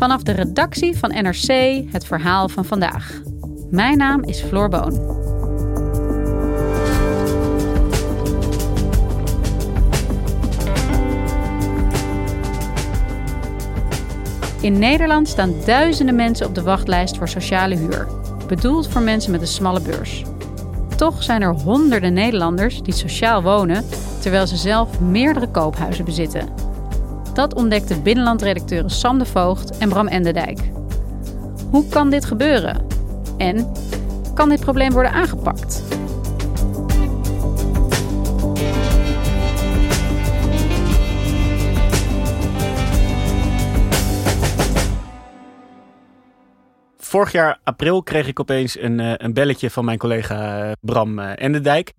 Vanaf 0.00 0.22
de 0.22 0.32
redactie 0.32 0.98
van 0.98 1.10
NRC 1.10 1.82
het 1.92 2.04
verhaal 2.04 2.48
van 2.48 2.64
vandaag. 2.64 3.20
Mijn 3.70 3.96
naam 3.98 4.22
is 4.22 4.40
Floor 4.40 4.68
Boon. 4.68 5.18
In 14.60 14.78
Nederland 14.78 15.28
staan 15.28 15.54
duizenden 15.66 16.14
mensen 16.14 16.46
op 16.46 16.54
de 16.54 16.62
wachtlijst 16.62 17.16
voor 17.16 17.28
sociale 17.28 17.76
huur, 17.76 18.06
bedoeld 18.46 18.88
voor 18.88 19.02
mensen 19.02 19.30
met 19.30 19.40
een 19.40 19.46
smalle 19.46 19.80
beurs. 19.80 20.24
Toch 20.96 21.22
zijn 21.22 21.42
er 21.42 21.54
honderden 21.54 22.12
Nederlanders 22.12 22.82
die 22.82 22.94
sociaal 22.94 23.42
wonen 23.42 23.84
terwijl 24.20 24.46
ze 24.46 24.56
zelf 24.56 25.00
meerdere 25.00 25.48
koophuizen 25.48 26.04
bezitten. 26.04 26.69
Dat 27.40 27.54
ontdekten 27.54 28.02
binnenlandredacteuren 28.02 28.90
Sam 28.90 29.18
de 29.18 29.26
Voogd 29.26 29.78
en 29.78 29.88
Bram 29.88 30.06
Endendijk. 30.06 30.58
Hoe 31.70 31.88
kan 31.88 32.10
dit 32.10 32.24
gebeuren? 32.24 32.86
En 33.38 33.72
kan 34.34 34.48
dit 34.48 34.60
probleem 34.60 34.92
worden 34.92 35.12
aangepakt? 35.12 35.82
Vorig 46.96 47.32
jaar 47.32 47.58
april 47.64 48.02
kreeg 48.02 48.26
ik 48.26 48.40
opeens 48.40 48.78
een, 48.78 49.00
eh, 49.00 49.12
een 49.16 49.32
belletje 49.32 49.70
van 49.70 49.84
mijn 49.84 49.98
collega 49.98 50.62
eh, 50.62 50.72
Bram 50.80 51.18
eh, 51.18 51.32
Endendijk. 51.34 51.92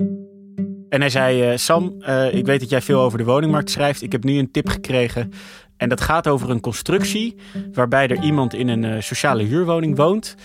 En 0.91 0.99
hij 0.99 1.09
zei: 1.09 1.57
Sam, 1.57 2.03
ik 2.31 2.45
weet 2.45 2.59
dat 2.59 2.69
jij 2.69 2.81
veel 2.81 2.99
over 2.99 3.17
de 3.17 3.23
woningmarkt 3.23 3.71
schrijft. 3.71 4.01
Ik 4.01 4.11
heb 4.11 4.23
nu 4.23 4.37
een 4.37 4.51
tip 4.51 4.69
gekregen. 4.69 5.31
En 5.77 5.89
dat 5.89 6.01
gaat 6.01 6.27
over 6.27 6.49
een 6.49 6.59
constructie 6.59 7.35
waarbij 7.73 8.07
er 8.07 8.21
iemand 8.21 8.53
in 8.53 8.67
een 8.67 9.03
sociale 9.03 9.43
huurwoning 9.43 9.97
woont, 9.97 10.35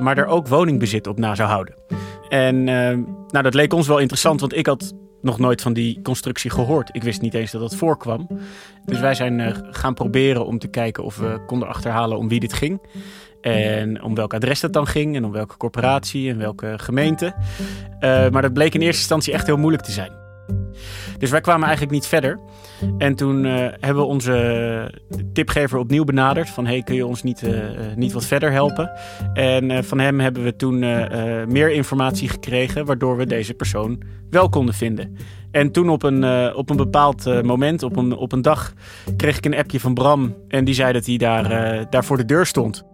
maar 0.00 0.18
er 0.18 0.26
ook 0.26 0.48
woningbezit 0.48 1.06
op 1.06 1.18
na 1.18 1.34
zou 1.34 1.48
houden. 1.48 1.74
En 2.28 2.64
nou, 2.64 3.42
dat 3.42 3.54
leek 3.54 3.72
ons 3.72 3.86
wel 3.86 3.98
interessant, 3.98 4.40
want 4.40 4.56
ik 4.56 4.66
had 4.66 4.94
nog 5.22 5.38
nooit 5.38 5.62
van 5.62 5.72
die 5.72 6.02
constructie 6.02 6.50
gehoord. 6.50 6.88
Ik 6.92 7.02
wist 7.02 7.20
niet 7.20 7.34
eens 7.34 7.50
dat 7.50 7.60
dat 7.60 7.74
voorkwam. 7.74 8.28
Dus 8.84 9.00
wij 9.00 9.14
zijn 9.14 9.64
gaan 9.70 9.94
proberen 9.94 10.46
om 10.46 10.58
te 10.58 10.68
kijken 10.68 11.04
of 11.04 11.16
we 11.16 11.42
konden 11.46 11.68
achterhalen 11.68 12.18
om 12.18 12.28
wie 12.28 12.40
dit 12.40 12.52
ging. 12.52 12.80
En 13.44 14.02
om 14.02 14.14
welk 14.14 14.34
adres 14.34 14.60
dat 14.60 14.72
dan 14.72 14.86
ging 14.86 15.16
en 15.16 15.24
om 15.24 15.32
welke 15.32 15.56
corporatie 15.56 16.30
en 16.30 16.38
welke 16.38 16.74
gemeente. 16.76 17.34
Uh, 18.00 18.28
maar 18.28 18.42
dat 18.42 18.52
bleek 18.52 18.74
in 18.74 18.80
eerste 18.80 18.98
instantie 18.98 19.32
echt 19.32 19.46
heel 19.46 19.56
moeilijk 19.56 19.82
te 19.82 19.92
zijn. 19.92 20.12
Dus 21.18 21.30
wij 21.30 21.40
kwamen 21.40 21.62
eigenlijk 21.62 21.92
niet 21.92 22.06
verder. 22.06 22.40
En 22.98 23.14
toen 23.14 23.44
uh, 23.44 23.54
hebben 23.80 24.02
we 24.02 24.08
onze 24.08 25.00
tipgever 25.32 25.78
opnieuw 25.78 26.04
benaderd. 26.04 26.50
Van 26.50 26.66
hey, 26.66 26.82
kun 26.82 26.94
je 26.94 27.06
ons 27.06 27.22
niet, 27.22 27.42
uh, 27.42 27.58
niet 27.96 28.12
wat 28.12 28.24
verder 28.24 28.52
helpen? 28.52 28.90
En 29.34 29.84
van 29.84 29.98
hem 29.98 30.20
hebben 30.20 30.42
we 30.44 30.56
toen 30.56 30.78
meer 31.48 31.70
informatie 31.70 32.28
gekregen. 32.28 32.84
Waardoor 32.84 33.16
we 33.16 33.26
deze 33.26 33.54
persoon 33.54 34.02
wel 34.30 34.48
konden 34.48 34.74
vinden. 34.74 35.16
En 35.50 35.72
toen 35.72 35.88
op 35.88 36.02
een, 36.02 36.54
op 36.54 36.70
een 36.70 36.76
bepaald 36.76 37.42
moment, 37.42 37.82
op 37.82 37.96
een, 37.96 38.12
op 38.12 38.32
een 38.32 38.42
dag, 38.42 38.72
kreeg 39.16 39.36
ik 39.36 39.44
een 39.44 39.56
appje 39.56 39.80
van 39.80 39.94
Bram. 39.94 40.36
En 40.48 40.64
die 40.64 40.74
zei 40.74 40.92
dat 40.92 41.06
hij 41.06 41.16
daar, 41.16 41.86
daar 41.90 42.04
voor 42.04 42.16
de 42.16 42.24
deur 42.24 42.46
stond. 42.46 42.92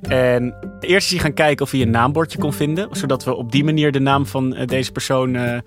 En 0.00 0.54
eerst 0.80 1.06
is 1.06 1.10
hij 1.10 1.20
gaan 1.20 1.34
kijken 1.34 1.64
of 1.64 1.70
hij 1.70 1.80
een 1.80 1.90
naambordje 1.90 2.38
kon 2.38 2.52
vinden. 2.52 2.88
Zodat 2.90 3.24
we 3.24 3.34
op 3.34 3.52
die 3.52 3.64
manier 3.64 3.92
de 3.92 4.00
naam 4.00 4.26
van 4.26 4.54
eh, 4.54 4.66
deze 4.66 4.92
persoon 4.92 5.34
uh, 5.34 5.58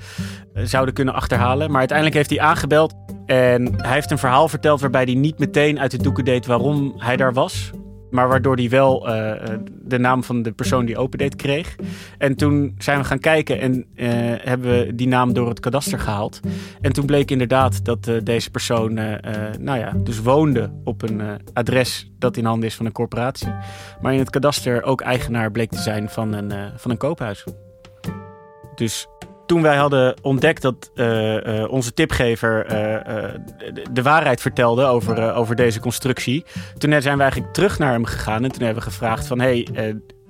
zouden 0.54 0.94
kunnen 0.94 1.14
achterhalen. 1.14 1.70
Maar 1.70 1.80
uiteindelijk 1.80 2.18
heeft 2.18 2.30
hij 2.30 2.40
aangebeld. 2.40 2.94
En 3.26 3.74
hij 3.78 3.94
heeft 3.94 4.12
een 4.12 4.18
verhaal 4.18 4.48
verteld 4.48 4.82
waarbij 4.82 5.04
hij 5.04 5.14
niet 5.14 5.40
meteen 5.40 5.80
uit 5.80 5.92
de 5.92 5.98
doeken 5.98 6.26
deed 6.26 6.46
waarom 6.46 6.94
hij 6.98 7.18
daar 7.18 7.34
was. 7.34 7.72
Maar 8.12 8.28
waardoor 8.28 8.56
hij 8.56 8.70
wel 8.70 9.10
uh, 9.10 9.34
de 9.82 10.00
naam 10.00 10.24
van 10.24 10.42
de 10.42 10.52
persoon 10.52 10.86
die 10.86 10.98
opendeed 10.98 11.36
kreeg. 11.36 11.76
En 12.18 12.36
toen 12.36 12.76
zijn 12.78 13.00
we 13.00 13.04
gaan 13.04 13.20
kijken 13.20 13.60
en 13.60 13.74
uh, 13.74 14.10
hebben 14.38 14.72
we 14.72 14.96
die 14.96 15.08
naam 15.08 15.34
door 15.34 15.50
het 15.50 15.60
kadaster 15.60 16.00
gehaald. 16.00 16.40
En 16.82 16.94
toen 16.94 17.06
bleek 17.06 17.32
inderdaad 17.32 17.86
dat 17.86 18.12
deze 18.24 18.52
persoon, 18.52 18.94
nou 19.60 19.80
ja, 19.80 19.94
dus 20.04 20.22
woonde 20.22 20.72
op 20.84 21.02
een 21.02 21.22
adres 21.54 22.12
dat 22.20 22.38
in 22.38 22.46
handen 22.46 22.70
is 22.70 22.76
van 22.76 22.86
een 22.86 22.92
corporatie. 22.92 23.54
Maar 24.02 24.14
in 24.14 24.20
het 24.20 24.30
kadaster 24.30 24.84
ook 24.84 25.02
eigenaar 25.02 25.52
bleek 25.52 25.70
te 25.70 25.80
zijn 25.80 26.10
van 26.10 26.34
een, 26.34 26.72
van 26.76 26.92
een 26.92 26.98
koophuis. 26.98 27.46
Dus 28.76 29.08
toen 29.52 29.62
wij 29.62 29.78
hadden 29.78 30.16
ontdekt 30.22 30.62
dat 30.62 30.92
uh, 30.96 31.36
uh, 31.36 31.72
onze 31.72 31.94
tipgever 31.94 32.66
uh, 32.66 33.34
de, 33.92 34.02
waarheid 34.02 34.42
vertelde 34.42 34.84
over, 34.84 35.34
over 35.34 35.56
deze 35.56 35.80
constructie, 35.80 36.46
toen 36.78 37.02
zijn 37.02 37.18
we 37.18 37.22
eigenlijk 37.22 37.54
terug 37.54 37.80
naar 37.80 37.92
hem 37.92 38.06
gegaan 38.06 38.44
en 38.44 38.52
toen 38.52 38.64
hebben 38.64 38.84
we 38.84 38.90
gevraagd 38.90 39.28
van 39.28 39.40
hey, 39.40 39.68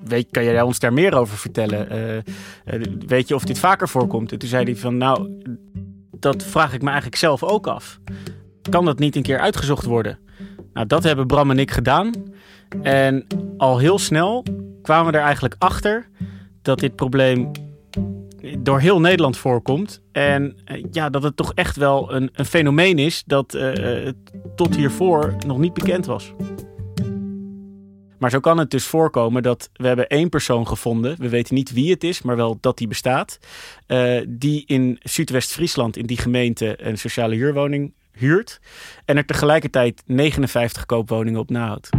weet, 0.03 0.27
kan 0.31 0.43
jij 0.43 0.61
ons 0.61 0.79
daar 0.79 0.93
meer 0.93 1.15
over 1.15 1.37
vertellen? 1.37 1.87
weet 3.07 3.27
je 3.27 3.35
of 3.35 3.43
dit 3.43 3.59
vaker 3.59 3.89
voorkomt? 3.89 4.31
En 4.31 4.39
toen 4.39 4.49
zei 4.49 4.63
hij 4.63 4.75
van 4.75 4.97
nou, 4.97 5.29
dat 6.11 6.43
vraag 6.43 6.73
ik 6.73 6.81
me 6.81 6.87
eigenlijk 6.87 7.17
zelf 7.17 7.43
ook 7.43 7.67
af. 7.67 7.99
Kan 8.69 8.85
dat 8.85 8.99
niet 8.99 9.15
een 9.15 9.21
keer 9.21 9.39
uitgezocht 9.39 9.85
worden? 9.85 10.19
Nou, 10.73 10.87
dat 10.87 11.03
hebben 11.03 11.27
Bram 11.27 11.51
en 11.51 11.59
ik 11.59 11.71
gedaan. 11.71 12.11
En 12.81 13.27
al 13.57 13.77
heel 13.77 13.99
snel 13.99 14.45
kwamen 14.81 15.11
we 15.11 15.17
er 15.17 15.23
eigenlijk 15.23 15.55
achter 15.57 16.09
dat 16.61 16.79
dit 16.79 16.95
probleem 16.95 17.51
door 18.59 18.79
heel 18.79 18.99
Nederland 18.99 19.37
voorkomt. 19.37 20.01
En 20.11 20.57
eh, 20.65 20.83
ja, 20.91 21.09
dat 21.09 21.23
het 21.23 21.35
toch 21.35 21.53
echt 21.53 21.75
wel 21.75 22.13
een, 22.13 22.29
een 22.33 22.45
fenomeen 22.45 22.99
is 22.99 23.23
dat 23.25 23.53
uh, 23.53 24.07
tot 24.55 24.75
hiervoor 24.75 25.35
nog 25.45 25.57
niet 25.57 25.73
bekend 25.73 26.05
was. 26.05 26.33
Maar 28.19 28.29
zo 28.29 28.39
kan 28.39 28.57
het 28.57 28.71
dus 28.71 28.85
voorkomen 28.85 29.43
dat 29.43 29.69
we 29.73 29.87
hebben 29.87 30.07
één 30.07 30.29
persoon 30.29 30.67
gevonden. 30.67 31.15
We 31.17 31.29
weten 31.29 31.55
niet 31.55 31.73
wie 31.73 31.91
het 31.91 32.03
is, 32.03 32.21
maar 32.21 32.35
wel 32.35 32.57
dat 32.59 32.77
die 32.77 32.87
bestaat. 32.87 33.39
Die 34.27 34.63
in 34.65 34.99
Zuidwest-Friesland, 35.03 35.97
in 35.97 36.05
die 36.05 36.17
gemeente, 36.17 36.85
een 36.85 36.97
sociale 36.97 37.35
huurwoning 37.35 37.93
huurt. 38.11 38.59
En 39.05 39.17
er 39.17 39.25
tegelijkertijd 39.25 40.03
59 40.05 40.85
koopwoningen 40.85 41.39
op 41.39 41.49
nahoudt. 41.49 41.89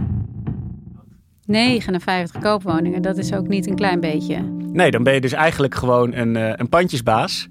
59 1.46 2.40
koopwoningen, 2.40 3.02
dat 3.02 3.18
is 3.18 3.32
ook 3.34 3.48
niet 3.48 3.66
een 3.66 3.74
klein 3.74 4.00
beetje. 4.00 4.42
Nee, 4.72 4.90
dan 4.90 5.02
ben 5.02 5.14
je 5.14 5.20
dus 5.20 5.32
eigenlijk 5.32 5.74
gewoon 5.74 6.14
een, 6.14 6.36
uh, 6.36 6.52
een 6.56 6.68
pandjesbaas. 6.68 7.48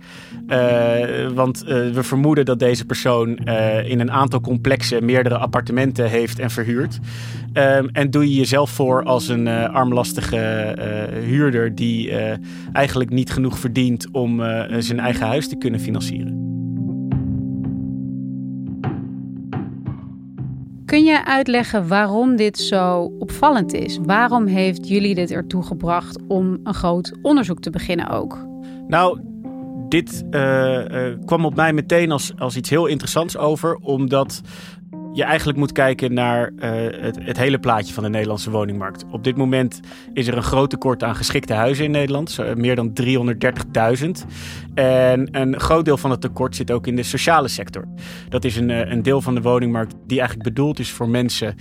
Uh, 0.47 1.27
want 1.33 1.63
uh, 1.63 1.69
we 1.69 2.03
vermoeden 2.03 2.45
dat 2.45 2.59
deze 2.59 2.85
persoon 2.85 3.37
in 3.85 3.99
een 3.99 4.11
aantal 4.11 4.41
complexen 4.41 5.05
meerdere 5.05 5.37
appartementen 5.37 6.09
heeft 6.09 6.39
en 6.39 6.49
verhuurt. 6.49 6.99
Ehm, 7.53 7.87
en 7.91 8.11
doe 8.11 8.29
je 8.29 8.35
jezelf 8.35 8.69
voor 8.69 9.03
als 9.03 9.27
een 9.27 9.47
armlastige 9.47 10.75
huurder 11.25 11.75
die 11.75 12.11
eigenlijk 12.73 13.09
niet 13.09 13.31
genoeg 13.31 13.59
verdient 13.59 14.07
om 14.11 14.41
zijn 14.79 14.99
eigen 14.99 15.27
huis 15.27 15.47
te 15.47 15.57
kunnen 15.57 15.79
financieren. 15.79 16.40
Kun 20.91 21.03
je 21.03 21.25
uitleggen 21.25 21.87
waarom 21.87 22.35
dit 22.35 22.57
zo 22.57 23.11
opvallend 23.19 23.73
is? 23.73 23.99
Waarom 24.01 24.45
heeft 24.45 24.87
jullie 24.87 25.15
dit 25.15 25.31
ertoe 25.31 25.63
gebracht 25.63 26.19
om 26.27 26.59
een 26.63 26.73
groot 26.73 27.13
onderzoek 27.21 27.59
te 27.59 27.69
beginnen 27.69 28.09
ook? 28.09 28.45
Nou, 28.87 29.19
dit 29.89 30.23
uh, 30.31 30.41
uh, 30.41 31.17
kwam 31.25 31.45
op 31.45 31.55
mij 31.55 31.73
meteen 31.73 32.11
als, 32.11 32.31
als 32.37 32.55
iets 32.55 32.69
heel 32.69 32.85
interessants 32.85 33.37
over, 33.37 33.75
omdat 33.75 34.41
je 35.13 35.23
eigenlijk 35.23 35.57
moet 35.57 35.71
kijken 35.71 36.13
naar 36.13 36.51
uh, 36.55 36.71
het, 37.01 37.17
het, 37.23 37.37
hele 37.37 37.59
plaatje 37.59 37.93
van 37.93 38.03
de 38.03 38.09
Nederlandse 38.09 38.51
woningmarkt. 38.51 39.05
Op 39.11 39.23
dit 39.23 39.37
moment 39.37 39.79
is 40.13 40.27
er 40.27 40.37
een 40.37 40.43
groot 40.43 40.69
tekort 40.69 41.03
aan 41.03 41.15
geschikte 41.15 41.53
huizen 41.53 41.85
in 41.85 41.91
Nederland, 41.91 42.37
meer 42.55 42.75
dan 42.75 42.93
330.000. 43.01 44.09
En 44.73 45.27
een 45.31 45.59
groot 45.59 45.85
deel 45.85 45.97
van 45.97 46.11
het 46.11 46.21
tekort 46.21 46.55
zit 46.55 46.71
ook 46.71 46.87
in 46.87 46.95
de 46.95 47.03
sociale 47.03 47.47
sector. 47.47 47.87
Dat 48.29 48.43
is 48.43 48.55
een, 48.55 48.69
eh, 48.69 48.91
een 48.91 49.03
deel 49.03 49.21
van 49.21 49.35
de 49.35 49.41
woningmarkt 49.41 49.95
die 50.07 50.19
eigenlijk 50.19 50.49
bedoeld 50.49 50.79
is 50.79 50.91
voor 50.91 51.09
mensen 51.09 51.55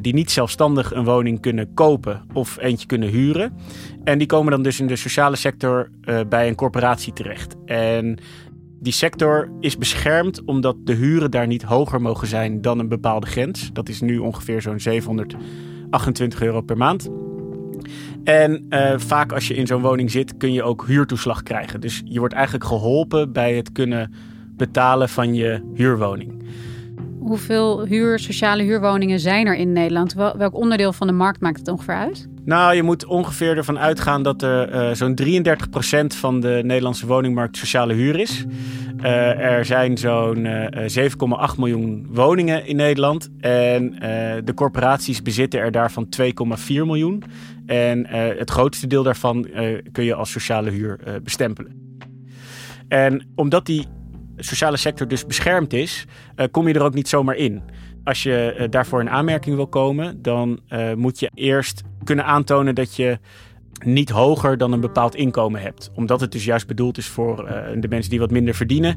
die 0.00 0.14
niet 0.14 0.30
zelfstandig 0.30 0.94
een 0.94 1.04
woning 1.04 1.40
kunnen 1.40 1.74
kopen 1.74 2.22
of 2.32 2.58
eentje 2.60 2.86
kunnen 2.86 3.08
huren. 3.08 3.52
En 4.04 4.18
die 4.18 4.26
komen 4.26 4.50
dan 4.50 4.62
dus 4.62 4.80
in 4.80 4.86
de 4.86 4.96
sociale 4.96 5.36
sector 5.36 5.90
bij 6.28 6.48
een 6.48 6.54
corporatie 6.54 7.12
terecht. 7.12 7.56
En 7.64 8.18
die 8.80 8.92
sector 8.92 9.50
is 9.60 9.78
beschermd 9.78 10.44
omdat 10.44 10.76
de 10.84 10.92
huren 10.92 11.30
daar 11.30 11.46
niet 11.46 11.62
hoger 11.62 12.00
mogen 12.00 12.26
zijn 12.26 12.60
dan 12.60 12.78
een 12.78 12.88
bepaalde 12.88 13.26
grens. 13.26 13.70
Dat 13.72 13.88
is 13.88 14.00
nu 14.00 14.18
ongeveer 14.18 14.62
zo'n 14.62 14.80
728 14.80 16.42
euro 16.42 16.60
per 16.60 16.76
maand. 16.76 17.08
En 18.24 18.66
uh, 18.70 18.92
vaak 18.96 19.32
als 19.32 19.48
je 19.48 19.54
in 19.54 19.66
zo'n 19.66 19.82
woning 19.82 20.10
zit, 20.10 20.36
kun 20.36 20.52
je 20.52 20.62
ook 20.62 20.86
huurtoeslag 20.86 21.42
krijgen. 21.42 21.80
Dus 21.80 22.02
je 22.04 22.18
wordt 22.18 22.34
eigenlijk 22.34 22.64
geholpen 22.64 23.32
bij 23.32 23.54
het 23.54 23.72
kunnen 23.72 24.12
betalen 24.56 25.08
van 25.08 25.34
je 25.34 25.62
huurwoning. 25.74 26.42
Hoeveel 27.20 27.86
huur, 27.86 28.18
sociale 28.18 28.62
huurwoningen 28.62 29.20
zijn 29.20 29.46
er 29.46 29.54
in 29.54 29.72
Nederland? 29.72 30.14
Welk 30.14 30.54
onderdeel 30.54 30.92
van 30.92 31.06
de 31.06 31.12
markt 31.12 31.40
maakt 31.40 31.58
het 31.58 31.68
ongeveer 31.68 31.94
uit? 31.94 32.28
Nou, 32.44 32.74
je 32.74 32.82
moet 32.82 33.04
ongeveer 33.04 33.56
ervan 33.56 33.78
uitgaan 33.78 34.22
dat 34.22 34.42
er 34.42 34.74
uh, 34.74 34.94
zo'n 34.94 35.18
33% 35.22 36.16
van 36.16 36.40
de 36.40 36.60
Nederlandse 36.64 37.06
woningmarkt 37.06 37.56
sociale 37.56 37.92
huur 37.92 38.20
is. 38.20 38.44
er 39.02 39.64
zijn 39.64 39.98
zo'n 39.98 40.46
7,8 41.50 41.56
miljoen 41.56 42.06
woningen 42.10 42.66
in 42.66 42.76
Nederland. 42.76 43.28
En 43.40 43.90
de 44.44 44.54
corporaties 44.54 45.22
bezitten 45.22 45.60
er 45.60 45.70
daarvan 45.70 46.06
2,4 46.20 46.26
miljoen. 46.66 47.22
En 47.66 48.06
het 48.38 48.50
grootste 48.50 48.86
deel 48.86 49.02
daarvan 49.02 49.46
kun 49.92 50.04
je 50.04 50.14
als 50.14 50.30
sociale 50.30 50.70
huur 50.70 51.20
bestempelen. 51.22 51.88
En 52.88 53.26
omdat 53.34 53.66
die 53.66 53.86
sociale 54.38 54.76
sector 54.76 55.08
dus 55.08 55.26
beschermd 55.26 55.72
is, 55.72 56.06
kom 56.50 56.68
je 56.68 56.74
er 56.74 56.82
ook 56.82 56.94
niet 56.94 57.08
zomaar 57.08 57.36
in. 57.36 57.62
Als 58.04 58.22
je 58.22 58.66
daarvoor 58.70 59.00
in 59.00 59.10
aanmerking 59.10 59.56
wil 59.56 59.66
komen, 59.66 60.22
dan 60.22 60.60
moet 60.96 61.20
je 61.20 61.30
eerst 61.34 61.82
kunnen 62.04 62.24
aantonen 62.24 62.74
dat 62.74 62.96
je 62.96 63.18
niet 63.84 64.10
hoger 64.10 64.58
dan 64.58 64.72
een 64.72 64.80
bepaald 64.80 65.14
inkomen 65.14 65.60
hebt. 65.60 65.90
Omdat 65.94 66.20
het 66.20 66.32
dus 66.32 66.44
juist 66.44 66.66
bedoeld 66.66 66.98
is 66.98 67.06
voor 67.06 67.36
de 67.80 67.88
mensen 67.88 68.10
die 68.10 68.20
wat 68.20 68.30
minder 68.30 68.54
verdienen, 68.54 68.96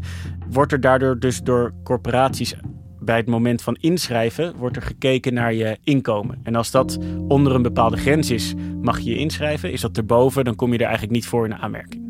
wordt 0.50 0.72
er 0.72 0.82
daardoor 0.82 1.20
dus 1.20 1.42
door 1.42 1.74
corporaties 1.84 2.56
bij 3.04 3.18
het 3.18 3.28
moment 3.28 3.62
van 3.62 3.78
inschrijven 3.80 4.56
wordt 4.56 4.76
er 4.76 4.82
gekeken 4.82 5.34
naar 5.34 5.54
je 5.54 5.78
inkomen. 5.84 6.40
En 6.44 6.56
als 6.56 6.72
dat 6.72 6.98
onder 7.28 7.56
een 7.56 7.62
bepaalde 7.62 7.98
grens 7.98 8.30
is, 8.30 8.54
mag 8.82 9.00
je 9.00 9.10
je 9.10 9.18
inschrijven. 9.18 9.72
Is 9.72 9.82
dat 9.82 9.98
erboven, 9.98 10.44
dan 10.44 10.56
kom 10.56 10.72
je 10.72 10.78
er 10.78 10.84
eigenlijk 10.84 11.14
niet 11.14 11.26
voor 11.26 11.46
in 11.46 11.56
aanmerking. 11.56 12.01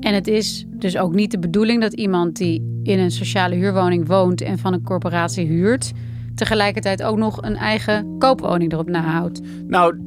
En 0.00 0.14
het 0.14 0.26
is 0.26 0.66
dus 0.68 0.98
ook 0.98 1.14
niet 1.14 1.30
de 1.30 1.38
bedoeling 1.38 1.80
dat 1.80 1.92
iemand 1.92 2.36
die 2.36 2.80
in 2.82 2.98
een 2.98 3.10
sociale 3.10 3.54
huurwoning 3.54 4.06
woont 4.06 4.40
en 4.40 4.58
van 4.58 4.72
een 4.72 4.82
corporatie 4.82 5.46
huurt, 5.46 5.92
tegelijkertijd 6.34 7.02
ook 7.02 7.16
nog 7.16 7.42
een 7.42 7.56
eigen 7.56 8.18
koopwoning 8.18 8.72
erop 8.72 8.88
nahoudt. 8.88 9.40
Nou, 9.66 10.00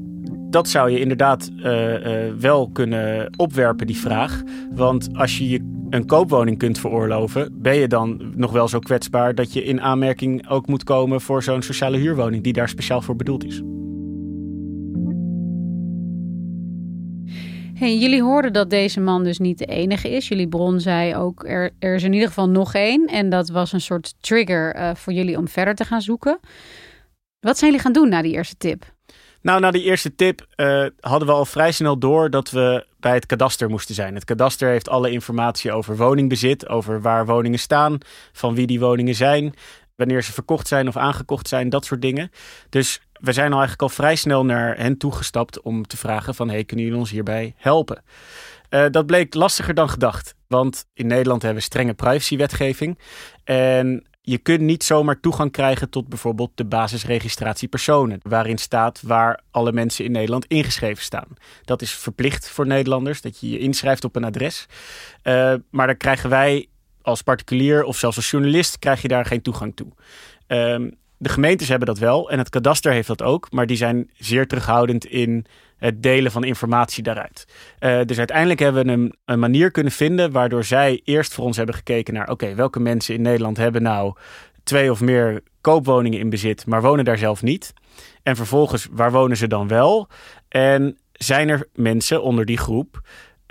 dat 0.50 0.68
zou 0.68 0.90
je 0.90 1.00
inderdaad 1.00 1.52
uh, 1.58 1.66
uh, 1.66 2.34
wel 2.40 2.70
kunnen 2.70 3.34
opwerpen, 3.38 3.88
die 3.88 3.98
vraag. 3.98 4.44
Want 4.72 5.10
als 5.14 5.38
je 5.38 5.50
je 5.50 5.78
een 5.90 6.06
koopwoning 6.06 6.58
kunt 6.58 6.80
veroorloven, 6.80 7.50
ben 7.62 7.76
je 7.76 7.88
dan 7.88 8.32
nog 8.36 8.52
wel 8.52 8.68
zo 8.68 8.80
kwetsbaar 8.80 9.36
dat 9.36 9.54
je 9.54 9.64
in 9.64 9.82
aanmerking 9.82 10.50
ook 10.50 10.68
moet 10.68 10.84
komen 10.84 11.22
voor 11.22 11.44
zo'n 11.44 11.62
sociale 11.62 11.98
huurwoning 11.98 12.44
die 12.44 12.54
daar 12.54 12.70
speciaal 12.70 13.02
voor 13.02 13.16
bedoeld 13.16 13.46
is. 13.46 13.62
Jullie 17.80 18.22
hoorden 18.22 18.54
dat 18.54 18.70
deze 18.70 19.00
man 19.00 19.24
dus 19.24 19.38
niet 19.38 19.58
de 19.58 19.66
enige 19.66 20.10
is. 20.10 20.28
Jullie 20.28 20.48
bron 20.48 20.80
zei 20.80 21.16
ook, 21.16 21.46
er, 21.48 21.72
er 21.80 21.96
is 21.96 22.04
in 22.04 22.14
ieder 22.14 22.28
geval 22.28 22.50
nog 22.50 22.74
één. 22.74 23.06
En 23.08 23.30
dat 23.30 23.50
was 23.50 23.72
een 23.72 23.82
soort 23.82 24.14
trigger 24.20 24.76
uh, 24.76 24.96
voor 24.96 25.14
jullie 25.14 25.38
om 25.38 25.48
verder 25.48 25.76
te 25.76 25.86
gaan 25.86 26.02
zoeken. 26.02 26.40
Wat 27.40 27.58
zijn 27.58 27.72
jullie 27.72 27.86
gaan 27.86 27.94
doen 27.94 28.10
na 28.10 28.22
die 28.22 28.34
eerste 28.34 28.58
tip? 28.58 28.94
Nou, 29.42 29.60
na 29.60 29.72
die 29.72 29.84
eerste 29.84 30.16
tip 30.16 30.48
uh, 30.56 30.86
hadden 31.00 31.28
we 31.28 31.34
al 31.34 31.46
vrij 31.46 31.72
snel 31.72 32.00
door 32.00 32.30
dat 32.30 32.50
we 32.50 32.86
bij 33.00 33.14
het 33.14 33.26
kadaster 33.26 33.70
moesten 33.70 33.96
zijn. 33.96 34.16
Het 34.16 34.26
kadaster 34.26 34.70
heeft 34.70 34.90
alle 34.90 35.12
informatie 35.12 35.72
over 35.72 35.98
woningbezit, 35.98 36.68
over 36.68 37.02
waar 37.02 37.26
woningen 37.26 37.60
staan, 37.60 37.98
van 38.32 38.56
wie 38.56 38.68
die 38.68 38.80
woningen 38.80 39.16
zijn, 39.16 39.54
wanneer 39.96 40.24
ze 40.24 40.34
verkocht 40.34 40.68
zijn 40.68 40.88
of 40.88 40.98
aangekocht 40.98 41.48
zijn, 41.48 41.70
dat 41.70 41.86
soort 41.86 42.02
dingen. 42.02 42.32
Dus 42.70 43.02
we 43.20 43.34
zijn 43.34 43.52
al 43.52 43.58
eigenlijk 43.58 43.82
al 43.82 43.90
vrij 43.90 44.16
snel 44.16 44.46
naar 44.46 44.78
hen 44.78 44.98
toegestapt 44.98 45.62
om 45.62 45.88
te 45.88 45.98
vragen 45.98 46.36
van, 46.36 46.50
hey, 46.50 46.64
kunnen 46.64 46.86
jullie 46.86 47.00
ons 47.00 47.12
hierbij 47.12 47.54
helpen? 47.58 48.04
Uh, 48.70 48.86
dat 48.92 49.06
bleek 49.06 49.34
lastiger 49.34 49.74
dan 49.74 49.90
gedacht. 49.90 50.36
Want 50.48 50.86
in 50.94 51.08
Nederland 51.08 51.42
hebben 51.42 51.60
we 51.60 51.66
strenge 51.66 51.94
privacywetgeving. 51.94 53.00
En 53.44 54.08
je 54.22 54.38
kunt 54.38 54.62
niet 54.62 54.84
zomaar 54.84 55.20
toegang 55.20 55.52
krijgen 55.52 55.90
tot 55.90 56.08
bijvoorbeeld 56.08 56.52
de 56.56 56.66
basisregistratie 56.66 57.68
personen, 57.68 58.20
waarin 58.24 58.58
staat 58.58 59.02
waar 59.02 59.42
alle 59.52 59.72
mensen 59.72 60.06
in 60.06 60.12
Nederland 60.12 60.46
ingeschreven 60.46 61.04
staan. 61.04 61.28
Dat 61.64 61.82
is 61.82 61.92
verplicht 61.92 62.50
voor 62.50 62.68
Nederlanders, 62.68 63.22
dat 63.22 63.40
je 63.40 63.50
je 63.50 63.60
inschrijft 63.60 64.04
op 64.04 64.16
een 64.16 64.24
adres. 64.24 64.66
Uh, 65.24 65.54
maar 65.72 65.88
dan 65.88 65.98
krijgen 65.98 66.30
wij 66.30 66.68
als 67.02 67.22
particulier 67.22 67.84
of 67.84 67.98
zelfs 67.98 68.16
als 68.16 68.32
journalist 68.32 68.80
krijg 68.80 69.02
je 69.02 69.08
daar 69.08 69.26
geen 69.26 69.42
toegang 69.42 69.76
toe. 69.76 69.88
Um, 70.48 70.98
de 71.22 71.30
gemeentes 71.30 71.68
hebben 71.68 71.88
dat 71.88 71.98
wel 71.98 72.32
en 72.32 72.38
het 72.38 72.50
kadaster 72.50 72.92
heeft 72.92 73.08
dat 73.08 73.22
ook, 73.22 73.52
maar 73.52 73.66
die 73.66 73.78
zijn 73.78 74.10
zeer 74.18 74.48
terughoudend 74.48 75.06
in 75.06 75.46
het 75.78 76.04
delen 76.04 76.32
van 76.32 76.44
informatie 76.44 77.04
daaruit. 77.04 77.48
Uh, 77.80 78.02
dus 78.06 78.18
uiteindelijk 78.18 78.60
hebben 78.60 78.86
we 78.86 78.92
een, 78.92 79.16
een, 79.26 79.40
manier 79.40 79.72
kunnen 79.72 79.92
vinden 79.92 80.32
waardoor 80.32 80.64
zij 80.64 81.02
eerst 81.04 81.34
voor 81.34 81.46
ons 81.46 81.58
hebben 81.58 81.76
gekeken 81.76 82.14
naar: 82.14 82.30
oké, 82.30 82.56
welke 82.56 82.80
mensen 82.80 83.16
in 83.16 83.22
Nederland 83.22 83.58
hebben 83.58 83.82
nou 83.82 84.16
twee 84.64 84.92
of 84.92 85.02
meer 85.02 85.42
koopwoningen 85.62 86.20
in 86.20 86.30
bezit, 86.30 86.66
maar 86.66 86.82
wonen 86.82 87.06
daar 87.06 87.18
zelf 87.18 87.42
niet? 87.42 87.74
En 88.24 88.36
vervolgens, 88.36 88.88
waar 88.92 89.12
wonen 89.12 89.38
ze 89.38 89.48
dan 89.48 89.68
wel? 89.68 90.08
En 90.48 90.98
zijn 91.14 91.50
er 91.50 91.68
mensen 91.74 92.24
onder 92.24 92.46
die 92.46 92.58
groep 92.58 93.02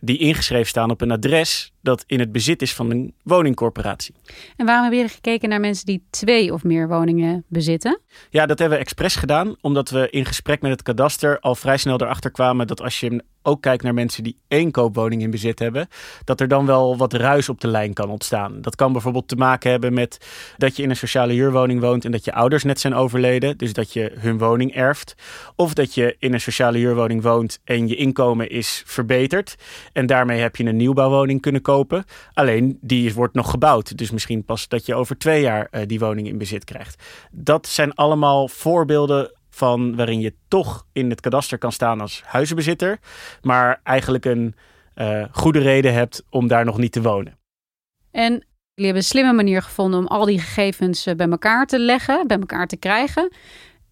die 0.05 0.19
ingeschreven 0.19 0.67
staan 0.67 0.91
op 0.91 1.01
een 1.01 1.11
adres 1.11 1.73
dat 1.81 2.05
in 2.07 2.21
het 2.21 2.33
bezit 2.33 2.63
is 2.63 2.75
van 2.75 2.91
een 2.91 3.15
woningcorporatie. 3.23 4.15
En 4.57 4.65
waarom 4.65 4.83
hebben 4.83 5.01
jullie 5.01 5.15
gekeken 5.15 5.49
naar 5.49 5.61
mensen 5.61 5.87
die 5.87 6.03
twee 6.11 6.53
of 6.53 6.65
meer 6.65 6.89
woningen 6.89 7.45
bezitten? 7.49 8.01
Ja, 8.31 8.47
dat 8.47 8.59
hebben 8.59 8.79
we 8.79 8.85
expres 8.85 9.17
gedaan, 9.17 9.57
omdat 9.61 9.91
we 9.91 10.11
in 10.11 10.25
gesprek 10.25 10.61
met 10.61 10.71
het 10.71 10.83
kadaster 10.83 11.41
al 11.41 11.55
vrij 11.55 11.77
snel 11.77 12.01
erachter 12.01 12.31
kwamen 12.31 12.67
dat 12.67 12.83
als 12.83 13.01
je 13.01 13.23
ook 13.49 13.61
kijkt 13.63 13.83
naar 13.83 13.95
mensen 13.95 14.23
die 14.23 14.37
één 14.49 14.71
koopwoning 14.71 15.23
in 15.23 15.31
bezit 15.31 15.59
hebben, 15.59 15.89
dat 16.25 16.41
er 16.41 16.49
dan 16.49 16.67
wel 16.67 16.97
wat 16.97 17.13
ruis 17.13 17.49
op 17.49 17.61
de 17.61 17.69
lijn 17.69 17.93
kan 17.93 18.11
ontstaan. 18.11 18.61
Dat 18.61 18.77
kan 18.77 18.93
bijvoorbeeld 18.93 19.29
te 19.29 19.37
maken 19.37 19.71
hebben 19.71 19.95
met 19.95 20.27
dat 20.57 20.77
je 20.77 20.83
in 20.83 20.91
een 20.91 20.97
sociale 20.97 21.33
huurwoning 21.33 21.81
woont 21.81 22.05
en 22.05 22.13
dat 22.13 22.25
je 22.25 22.33
ouders 22.33 22.65
net 22.65 22.81
zijn 22.81 22.95
overleden, 22.95 23.59
dus 23.59 23.73
dat 23.73 23.93
je 23.93 24.13
hun 24.19 24.39
woning 24.39 24.75
erft. 24.75 25.15
Of 25.57 25.75
dat 25.75 25.95
je 25.95 26.17
in 26.19 26.33
een 26.33 26.41
sociale 26.41 26.79
huurwoning 26.79 27.23
woont 27.23 27.61
en 27.65 27.89
je 27.89 27.97
inkomen 27.97 28.51
is 28.51 28.83
verbeterd 28.87 29.55
en 29.93 30.07
daarmee 30.07 30.41
heb 30.41 30.57
je 30.57 30.65
een 30.65 30.77
nieuwbouwwoning 30.77 31.41
kunnen 31.41 31.63
kopen 31.63 31.77
Alleen 32.35 32.79
die 32.81 33.15
wordt 33.15 33.35
nog 33.35 33.51
gebouwd. 33.51 33.99
Dus 33.99 34.11
misschien 34.11 34.45
pas 34.45 34.69
dat 34.69 34.87
je 34.87 34.95
over 34.95 35.19
twee 35.19 35.41
jaar 35.41 35.69
uh, 35.71 35.81
die 35.87 35.99
woning 35.99 36.29
in 36.29 36.39
bezit 36.39 36.65
krijgt. 36.65 37.03
Dat 37.31 37.67
zijn 37.67 37.95
allemaal 37.95 38.49
voorbeelden 38.49 39.33
van 39.59 39.97
waarin 39.97 40.21
je 40.21 40.35
toch 40.49 40.87
in 40.93 41.11
het 41.11 41.21
kadaster 41.21 41.59
kan 41.59 41.73
staan 41.73 42.01
als 42.01 42.23
huizenbezitter. 42.25 42.99
Maar 43.43 43.81
eigenlijk 43.83 44.25
een 44.25 44.55
uh, 44.95 45.25
goede 45.33 45.59
reden 45.59 45.93
hebt 45.93 46.25
om 46.31 46.49
daar 46.49 46.65
nog 46.65 46.79
niet 46.79 46.93
te 46.93 47.03
wonen. 47.03 47.39
En 48.11 48.33
jullie 48.33 48.45
hebben 48.75 48.97
een 48.97 49.03
slimme 49.03 49.33
manier 49.33 49.63
gevonden 49.63 50.01
om 50.01 50.07
al 50.07 50.25
die 50.25 50.41
gegevens 50.41 51.07
eh, 51.07 51.15
bij 51.15 51.29
elkaar 51.29 51.67
te 51.67 51.79
leggen, 51.79 52.27
bij 52.27 52.39
elkaar 52.39 52.67
te 52.67 52.77
krijgen. 52.77 53.33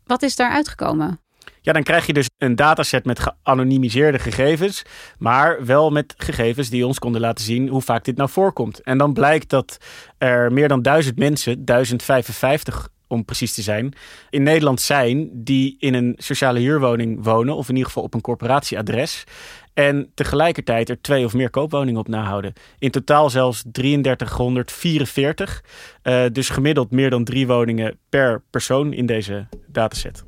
Wat 0.04 0.22
is 0.22 0.36
daar 0.36 0.50
uitgekomen? 0.50 1.20
Ja, 1.60 1.72
dan 1.72 1.82
krijg 1.82 2.06
je 2.06 2.12
dus 2.12 2.28
een 2.38 2.56
dataset 2.56 3.04
met 3.04 3.18
geanonimiseerde 3.18 4.18
gegevens, 4.18 4.82
maar 5.18 5.64
wel 5.64 5.90
met 5.90 6.14
gegevens 6.16 6.70
die 6.70 6.86
ons 6.86 6.98
konden 6.98 7.20
laten 7.20 7.44
zien 7.44 7.68
hoe 7.68 7.80
vaak 7.82 8.04
dit 8.04 8.16
nou 8.16 8.30
voorkomt. 8.30 8.80
En 8.80 8.98
dan 8.98 9.12
blijkt 9.12 9.50
dat 9.50 9.76
er 10.18 10.52
meer 10.52 10.68
dan 10.68 10.82
duizend 10.82 11.18
mensen, 11.18 11.64
1055 11.64 12.88
om 13.08 13.24
precies 13.24 13.54
te 13.54 13.62
zijn, 13.62 13.92
in 14.30 14.42
Nederland 14.42 14.80
zijn 14.80 15.30
die 15.32 15.76
in 15.78 15.94
een 15.94 16.14
sociale 16.16 16.58
huurwoning 16.58 17.24
wonen, 17.24 17.56
of 17.56 17.68
in 17.68 17.74
ieder 17.74 17.88
geval 17.88 18.02
op 18.02 18.14
een 18.14 18.20
corporatieadres. 18.20 19.24
En 19.74 20.10
tegelijkertijd 20.14 20.88
er 20.88 21.00
twee 21.00 21.24
of 21.24 21.34
meer 21.34 21.50
koopwoningen 21.50 22.00
op 22.00 22.08
nahouden. 22.08 22.52
In 22.78 22.90
totaal 22.90 23.30
zelfs 23.30 23.64
3344. 23.72 25.64
Uh, 26.02 26.24
dus 26.32 26.48
gemiddeld 26.48 26.90
meer 26.90 27.10
dan 27.10 27.24
drie 27.24 27.46
woningen 27.46 27.98
per 28.08 28.42
persoon 28.50 28.92
in 28.92 29.06
deze 29.06 29.46
dataset. 29.66 30.24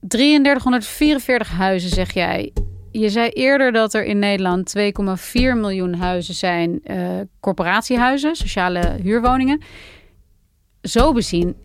3344 0.00 1.48
huizen, 1.48 1.90
zeg 1.90 2.12
jij. 2.12 2.52
Je 2.90 3.08
zei 3.08 3.28
eerder 3.28 3.72
dat 3.72 3.94
er 3.94 4.04
in 4.04 4.18
Nederland 4.18 4.74
2,4 4.78 4.82
miljoen 5.34 5.94
huizen 5.94 6.34
zijn, 6.34 6.80
uh, 6.84 7.20
corporatiehuizen, 7.40 8.36
sociale 8.36 8.96
huurwoningen. 9.02 9.62
Zo 10.84 11.12
bezien 11.12 11.56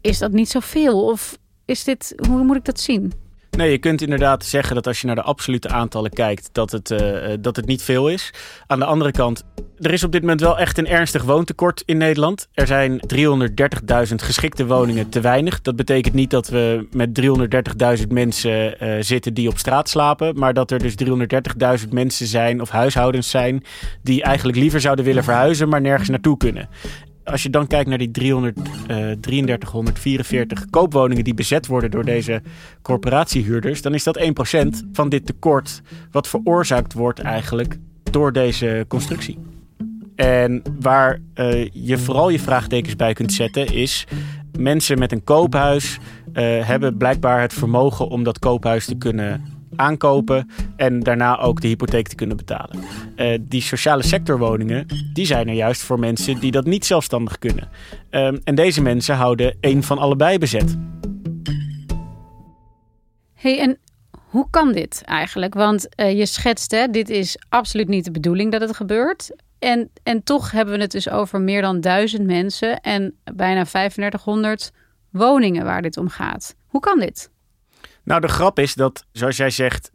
is 0.00 0.18
dat 0.18 0.32
niet 0.32 0.48
zoveel. 0.48 1.04
Of 1.04 1.38
is 1.64 1.84
dit, 1.84 2.14
hoe 2.28 2.44
moet 2.44 2.56
ik 2.56 2.64
dat 2.64 2.80
zien? 2.80 3.12
Nee, 3.56 3.70
je 3.70 3.78
kunt 3.78 4.02
inderdaad 4.02 4.44
zeggen 4.44 4.74
dat 4.74 4.86
als 4.86 5.00
je 5.00 5.06
naar 5.06 5.16
de 5.16 5.22
absolute 5.22 5.68
aantallen 5.68 6.10
kijkt, 6.10 6.48
dat 6.52 6.70
het, 6.70 6.90
uh, 6.90 7.32
dat 7.40 7.56
het 7.56 7.66
niet 7.66 7.82
veel 7.82 8.08
is. 8.08 8.32
Aan 8.66 8.78
de 8.78 8.84
andere 8.84 9.10
kant, 9.10 9.44
er 9.78 9.92
is 9.92 10.04
op 10.04 10.12
dit 10.12 10.20
moment 10.20 10.40
wel 10.40 10.58
echt 10.58 10.78
een 10.78 10.86
ernstig 10.86 11.22
woontekort 11.22 11.82
in 11.86 11.96
Nederland. 11.96 12.48
Er 12.52 12.66
zijn 12.66 13.00
330.000 13.14 14.14
geschikte 14.14 14.66
woningen 14.66 15.08
te 15.08 15.20
weinig. 15.20 15.60
Dat 15.60 15.76
betekent 15.76 16.14
niet 16.14 16.30
dat 16.30 16.48
we 16.48 16.86
met 16.92 17.20
330.000 18.00 18.06
mensen 18.08 18.84
uh, 18.84 18.96
zitten 19.00 19.34
die 19.34 19.48
op 19.48 19.58
straat 19.58 19.88
slapen, 19.88 20.38
maar 20.38 20.54
dat 20.54 20.70
er 20.70 20.78
dus 20.78 20.94
330.000 21.84 21.88
mensen 21.90 22.26
zijn 22.26 22.60
of 22.60 22.68
huishoudens 22.68 23.30
zijn 23.30 23.64
die 24.02 24.22
eigenlijk 24.22 24.58
liever 24.58 24.80
zouden 24.80 25.04
willen 25.04 25.24
verhuizen, 25.24 25.68
maar 25.68 25.80
nergens 25.80 26.08
naartoe 26.08 26.36
kunnen 26.36 26.68
als 27.24 27.42
je 27.42 27.50
dan 27.50 27.66
kijkt 27.66 27.88
naar 27.88 27.98
die 27.98 28.10
300, 28.10 28.58
uh, 28.58 28.64
3344 29.20 30.70
koopwoningen 30.70 31.24
die 31.24 31.34
bezet 31.34 31.66
worden 31.66 31.90
door 31.90 32.04
deze 32.04 32.42
corporatiehuurders, 32.82 33.82
dan 33.82 33.94
is 33.94 34.04
dat 34.04 34.18
1% 34.18 34.84
van 34.92 35.08
dit 35.08 35.26
tekort 35.26 35.82
wat 36.10 36.28
veroorzaakt 36.28 36.92
wordt 36.92 37.20
eigenlijk 37.20 37.78
door 38.02 38.32
deze 38.32 38.84
constructie. 38.88 39.38
En 40.16 40.62
waar 40.80 41.18
uh, 41.34 41.68
je 41.72 41.98
vooral 41.98 42.28
je 42.28 42.38
vraagtekens 42.38 42.96
bij 42.96 43.12
kunt 43.12 43.32
zetten 43.32 43.66
is 43.66 44.06
mensen 44.58 44.98
met 44.98 45.12
een 45.12 45.24
koophuis 45.24 45.98
uh, 46.32 46.66
hebben 46.66 46.96
blijkbaar 46.96 47.40
het 47.40 47.52
vermogen 47.52 48.08
om 48.08 48.24
dat 48.24 48.38
koophuis 48.38 48.84
te 48.84 48.94
kunnen 48.94 49.53
aankopen 49.76 50.50
en 50.76 51.00
daarna 51.00 51.38
ook 51.38 51.60
de 51.60 51.68
hypotheek 51.68 52.08
te 52.08 52.14
kunnen 52.14 52.36
betalen. 52.36 52.78
Uh, 53.16 53.38
die 53.40 53.62
sociale 53.62 54.02
sectorwoningen, 54.02 54.86
die 55.12 55.26
zijn 55.26 55.48
er 55.48 55.54
juist 55.54 55.82
voor 55.82 55.98
mensen 55.98 56.40
die 56.40 56.50
dat 56.50 56.64
niet 56.64 56.86
zelfstandig 56.86 57.38
kunnen. 57.38 57.68
Uh, 58.10 58.26
en 58.44 58.54
deze 58.54 58.82
mensen 58.82 59.16
houden 59.16 59.56
één 59.60 59.82
van 59.82 59.98
allebei 59.98 60.38
bezet. 60.38 60.76
hey, 63.34 63.60
en 63.60 63.78
hoe 64.28 64.46
kan 64.50 64.72
dit 64.72 65.02
eigenlijk? 65.04 65.54
Want 65.54 65.88
uh, 66.00 66.18
je 66.18 66.26
schetst, 66.26 66.70
hè, 66.70 66.88
dit 66.88 67.08
is 67.08 67.38
absoluut 67.48 67.88
niet 67.88 68.04
de 68.04 68.10
bedoeling 68.10 68.52
dat 68.52 68.60
het 68.60 68.76
gebeurt. 68.76 69.36
En, 69.58 69.90
en 70.02 70.22
toch 70.22 70.50
hebben 70.50 70.74
we 70.74 70.80
het 70.80 70.90
dus 70.90 71.08
over 71.08 71.40
meer 71.40 71.62
dan 71.62 71.80
duizend 71.80 72.26
mensen 72.26 72.80
en 72.80 73.14
bijna 73.24 73.64
3500 73.64 74.70
woningen 75.10 75.64
waar 75.64 75.82
dit 75.82 75.96
om 75.96 76.08
gaat. 76.08 76.54
Hoe 76.66 76.80
kan 76.80 77.00
dit? 77.00 77.30
Nou, 78.04 78.20
de 78.20 78.28
grap 78.28 78.58
is 78.58 78.74
dat, 78.74 79.06
zoals 79.12 79.36
jij 79.36 79.50
zegt, 79.50 79.90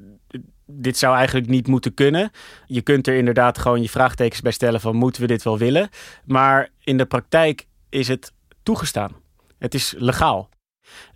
dit 0.65 0.97
zou 0.97 1.15
eigenlijk 1.15 1.47
niet 1.47 1.67
moeten 1.67 1.93
kunnen. 1.93 2.31
Je 2.65 2.81
kunt 2.81 3.07
er 3.07 3.15
inderdaad 3.15 3.57
gewoon 3.57 3.81
je 3.81 3.89
vraagtekens 3.89 4.41
bij 4.41 4.51
stellen 4.51 4.81
van 4.81 4.95
moeten 4.95 5.21
we 5.21 5.27
dit 5.27 5.43
wel 5.43 5.57
willen? 5.57 5.89
Maar 6.25 6.69
in 6.83 6.97
de 6.97 7.05
praktijk 7.05 7.67
is 7.89 8.07
het 8.07 8.33
toegestaan. 8.63 9.15
Het 9.57 9.73
is 9.73 9.93
legaal. 9.97 10.49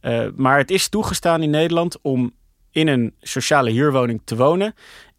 Uh, 0.01 0.27
maar 0.35 0.57
het 0.57 0.71
is 0.71 0.89
toegestaan 0.89 1.43
in 1.43 1.49
Nederland 1.49 2.01
om 2.01 2.33
in 2.71 2.87
een 2.87 3.15
sociale 3.19 3.71
huurwoning 3.71 4.21
te 4.23 4.35
wonen 4.35 4.73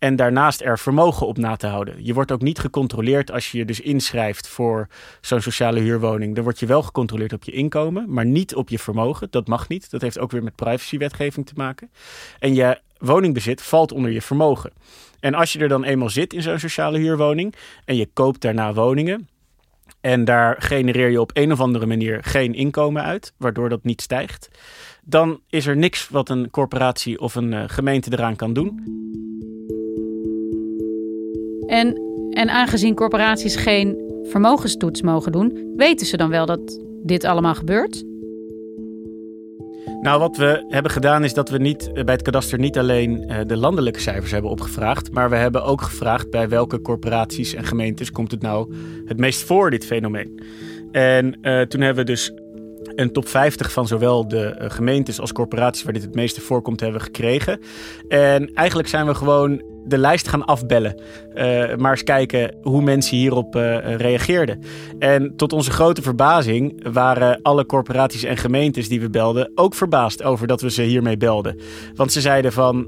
en 0.05 0.17
daarnaast 0.17 0.61
er 0.63 0.79
vermogen 0.79 1.27
op 1.27 1.39
na 1.39 1.57
te 1.57 1.67
houden. 1.67 2.05
Je 2.05 2.15
wordt 2.15 2.33
ook 2.33 2.43
niet 2.43 2.59
gecontroleerd 2.59 3.31
als 3.31 3.51
je 3.51 3.59
je 3.59 3.65
dus 3.65 3.81
inschrijft 3.81 4.49
voor 4.49 4.89
zo'n 5.21 5.41
sociale 5.41 5.81
huurwoning. 5.81 6.35
Dan 6.35 6.45
word 6.45 6.59
je 6.59 6.67
wel 6.67 6.83
gecontroleerd 6.83 7.33
op 7.33 7.45
je 7.45 7.53
inkomen, 7.53 8.05
maar 8.09 8.27
niet 8.27 8.55
op 8.55 8.69
je 8.69 8.79
vermogen. 8.79 9.29
Dat 9.31 9.49
mag 9.49 9.69
niet. 9.69 9.91
Dat 9.91 10.01
heeft 10.01 10.19
ook 10.19 10.31
weer 10.31 10.43
met 10.43 10.55
privacywetgeving 10.55 11.47
te 11.47 11.53
maken. 11.57 11.91
En 12.39 12.55
je 12.55 12.81
woningbezit 12.99 13.63
valt 13.63 13.93
onder 13.93 14.11
je 14.11 14.23
vermogen. 14.23 14.73
En 15.21 15.35
als 15.35 15.53
je 15.53 15.59
er 15.59 15.69
dan 15.69 15.85
eenmaal 15.85 16.11
zit 16.11 16.33
in 16.33 16.43
zo'n 16.43 16.59
sociale 16.59 16.99
huurwoning 16.99 17.55
en 17.85 17.97
je 17.97 18.09
koopt 18.13 18.41
daarna 18.41 18.73
woningen, 18.73 19.29
en 20.01 20.25
daar 20.25 20.57
genereer 20.59 21.11
je 21.11 21.21
op 21.21 21.31
een 21.35 21.53
of 21.53 21.61
andere 21.61 21.87
manier 21.87 22.19
geen 22.23 22.55
inkomen 22.55 23.03
uit, 23.03 23.33
waardoor 23.37 23.69
dat 23.69 23.85
niet 23.85 24.03
stijgt, 24.03 24.51
dan 25.05 25.41
is 25.49 25.67
er 25.67 25.77
niks 25.77 26.09
wat 26.09 26.29
een 26.29 26.51
corporatie 26.51 27.21
of 27.21 27.35
een 27.35 27.53
uh, 27.53 27.65
gemeente 27.67 28.13
eraan 28.13 28.37
kan 28.37 28.53
doen. 28.53 29.23
En, 31.67 32.01
en 32.31 32.49
aangezien 32.49 32.95
corporaties 32.95 33.57
geen 33.57 34.05
vermogenstoets 34.23 35.03
mogen 35.03 35.33
doen, 35.33 35.73
weten 35.77 36.07
ze 36.07 36.17
dan 36.17 36.31
wel 36.31 36.47
dat 36.47 36.81
dit 37.03 37.25
allemaal 37.25 37.55
gebeurt? 37.55 38.05
Nou, 40.05 40.19
wat 40.19 40.37
we 40.37 40.65
hebben 40.69 40.91
gedaan 40.91 41.25
is 41.25 41.35
dat 41.35 41.49
we 41.49 41.59
niet, 41.59 41.93
eh, 41.93 42.05
bij 42.05 42.15
het 42.15 42.23
kadaster 42.23 42.59
niet 42.59 42.79
alleen 42.79 43.31
uh, 43.31 43.37
de 43.47 43.57
landelijke 43.57 44.01
cijfers 44.01 44.31
hebben 44.31 44.51
opgevraagd, 44.51 45.13
maar 45.13 45.31
we 45.31 45.37
hebben 45.37 45.65
ook 45.65 45.83
gevraagd 45.83 46.31
bij 46.31 46.49
welke 46.49 46.81
corporaties 46.81 47.55
en 47.55 47.65
gemeentes 47.65 48.11
komt 48.11 48.31
het 48.31 48.43
nou 48.43 48.75
het 49.05 49.19
meest 49.19 49.43
voor, 49.43 49.71
dit 49.71 49.87
fenomeen. 49.87 50.41
En 50.93 51.27
uh, 51.27 51.61
toen 51.61 51.81
hebben 51.81 52.05
we 52.05 52.11
dus 52.11 52.33
een 52.95 53.13
top 53.13 53.29
50 53.29 53.73
van 53.73 53.87
zowel 53.87 54.29
de 54.29 54.55
gemeentes 54.59 55.21
als 55.21 55.33
corporaties 55.33 55.83
waar 55.83 55.93
dit 55.93 56.03
het 56.03 56.15
meeste 56.15 56.41
voorkomt 56.41 56.81
hebben 56.81 57.01
gekregen. 57.01 57.61
En 58.09 58.55
eigenlijk 58.55 58.89
zijn 58.89 59.07
we 59.07 59.15
gewoon 59.15 59.63
de 59.85 59.99
lijst 59.99 60.29
gaan 60.29 60.45
afbellen. 60.45 61.01
Uh, 61.35 61.75
maar 61.77 61.91
eens 61.91 62.03
kijken 62.03 62.55
hoe 62.63 62.83
mensen 62.83 63.17
hierop 63.17 63.57
uh, 63.57 63.97
reageerden. 63.97 64.63
En 64.99 65.37
tot 65.37 65.53
onze 65.53 65.71
grote 65.71 66.03
verbazing 66.03 66.93
waren 66.93 67.43
alle 67.43 67.67
corporaties 67.67 68.23
en 68.23 68.37
gemeentes 68.37 68.89
die 68.89 69.01
we 69.01 69.11
belden 69.11 69.51
ook 69.55 69.75
verbaasd 69.75 70.23
over 70.23 70.47
dat 70.47 70.61
we 70.61 70.71
ze 70.71 70.83
hiermee 70.83 71.17
belden. 71.17 71.61
Want 71.95 72.13
ze 72.13 72.21
zeiden 72.21 72.53
van 72.53 72.87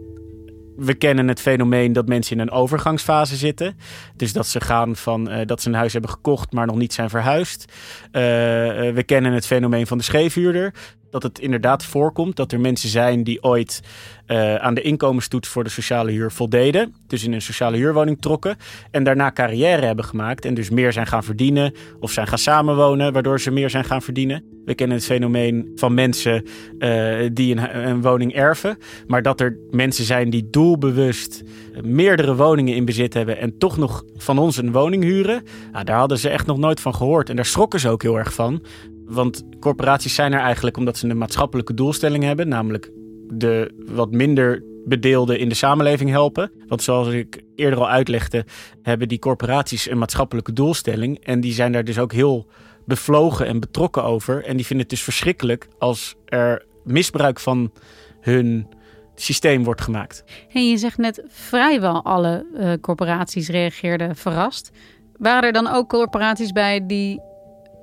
we 0.77 0.95
kennen 0.95 1.29
het 1.29 1.41
fenomeen 1.41 1.93
dat 1.93 2.09
mensen 2.09 2.37
in 2.37 2.43
een 2.43 2.51
overgangsfase 2.51 3.37
zitten. 3.37 3.77
Dus 4.17 4.33
dat 4.33 4.47
ze 4.47 4.61
gaan 4.61 4.97
van 4.97 5.31
uh, 5.31 5.39
dat 5.45 5.63
ze 5.63 5.69
een 5.69 5.75
huis 5.75 5.93
hebben 5.93 6.11
gekocht, 6.11 6.53
maar 6.53 6.67
nog 6.67 6.77
niet 6.77 6.93
zijn 6.93 7.11
verhuisd. 7.11 7.73
We 8.13 9.03
kennen 9.07 9.33
het 9.33 9.47
fenomeen 9.47 9.87
van 9.87 9.99
de 9.99 10.05
scheefhuurder 10.05 10.73
dat 11.21 11.33
het 11.33 11.39
inderdaad 11.39 11.85
voorkomt 11.85 12.37
dat 12.37 12.53
er 12.53 12.61
mensen 12.61 12.89
zijn 12.89 13.25
die 13.25 13.43
ooit 13.43 13.83
uh, 14.27 14.55
aan 14.55 14.75
de 14.75 14.83
inkomenstoets 14.83 15.49
voor 15.49 15.65
de 15.65 15.71
sociale 15.71 16.11
huur 16.11 16.33
voldeden. 16.33 16.95
Dus 17.07 17.25
in 17.25 17.33
een 17.33 17.43
sociale 17.43 17.77
huurwoning 17.77 18.21
trokken. 18.21 18.57
En 18.91 19.05
daarna 19.05 19.33
carrière 19.33 19.87
hebben 19.87 20.05
gemaakt. 20.05 20.45
En 20.45 20.55
dus 20.55 20.71
meer 20.71 20.93
zijn 20.93 21.07
gaan 21.07 21.25
verdienen. 21.25 21.75
Of 22.01 22.11
zijn 22.11 22.27
gaan 22.27 22.39
samenwonen, 22.39 23.13
waardoor 23.13 23.41
ze 23.41 23.51
meer 23.51 23.71
zijn 23.71 23.85
gaan 23.85 24.03
verdienen. 24.03 24.45
We 24.65 24.75
kennen 24.75 24.97
het 24.97 25.07
fenomeen 25.07 25.73
van 25.75 25.95
mensen 25.95 26.45
uh, 26.79 27.31
die 27.33 27.57
een, 27.57 27.89
een, 27.89 28.03
woning 28.03 28.35
erven. 28.35 28.79
Maar 29.07 29.23
dat 29.23 29.41
er 29.41 29.59
mensen 29.71 30.05
zijn 30.05 30.31
die 30.31 30.51
doelbewust 30.51 31.43
meerdere 31.83 32.37
woningen 32.37 32.75
in 32.75 32.85
bezit 32.85 33.15
hebben. 33.15 33.39
En 33.39 33.59
toch 33.59 33.77
nog 33.77 34.05
van 34.17 34.39
ons 34.39 34.57
een 34.57 34.73
woning 34.73 35.03
huren. 35.03 35.43
Nou, 35.73 35.85
daar 35.85 35.99
hadden 35.99 36.19
ze 36.19 36.29
echt 36.29 36.47
nog 36.47 36.59
nooit 36.59 36.81
van 36.81 36.95
gehoord. 36.95 37.29
En 37.29 37.37
daar 37.37 37.45
schrokken 37.45 37.81
ze 37.81 37.89
ook 37.89 38.03
heel 38.03 38.19
erg 38.19 38.33
van. 38.33 38.63
Want 39.07 39.45
corporaties 39.61 40.15
zijn 40.15 40.33
er 40.33 40.41
eigenlijk 40.41 40.77
omdat 40.77 40.97
ze 40.97 41.09
een 41.09 41.19
maatschappelijke 41.19 41.75
doelstelling 41.75 42.25
hebben, 42.25 42.49
namelijk 42.49 42.91
de 43.29 43.75
wat 43.87 44.11
minder 44.11 44.63
bedeelden 44.85 45.39
in 45.39 45.49
de 45.49 45.55
samenleving 45.55 46.11
helpen. 46.11 46.51
Want 46.67 46.83
zoals 46.83 47.09
ik 47.09 47.43
eerder 47.55 47.79
al 47.79 47.89
uitlegde, 47.89 48.45
hebben 48.83 49.09
die 49.09 49.19
corporaties 49.19 49.91
een 49.91 49.99
maatschappelijke 49.99 50.53
doelstelling. 50.53 51.25
En 51.25 51.41
die 51.41 51.53
zijn 51.53 51.73
daar 51.73 51.85
dus 51.85 51.99
ook 51.99 52.13
heel 52.13 52.47
bevlogen 52.85 53.47
en 53.47 53.61
betrokken 53.61 54.05
over. 54.05 54.45
En 54.45 54.57
die 54.57 54.67
vinden 54.67 54.87
het 54.87 54.95
dus 54.95 55.05
verschrikkelijk 55.05 55.69
als 55.79 56.15
er 56.25 56.65
misbruik 56.85 57.41
van 57.41 57.73
hun 58.21 58.69
systeem 59.15 59.65
wordt 59.65 59.81
gemaakt. 59.81 60.25
Hey, 60.49 60.69
je 60.69 60.77
zegt 60.77 60.99
net 60.99 61.23
vrijwel 61.29 62.05
alle 62.05 62.47
uh, 62.55 62.73
corporaties 62.81 63.49
reageerden 63.49 64.17
verrast. 64.17 64.71
Waren 65.17 65.43
er 65.43 65.53
dan 65.53 65.67
ook 65.67 65.89
corporaties 65.89 66.53
bij 66.53 66.87
die 66.87 67.21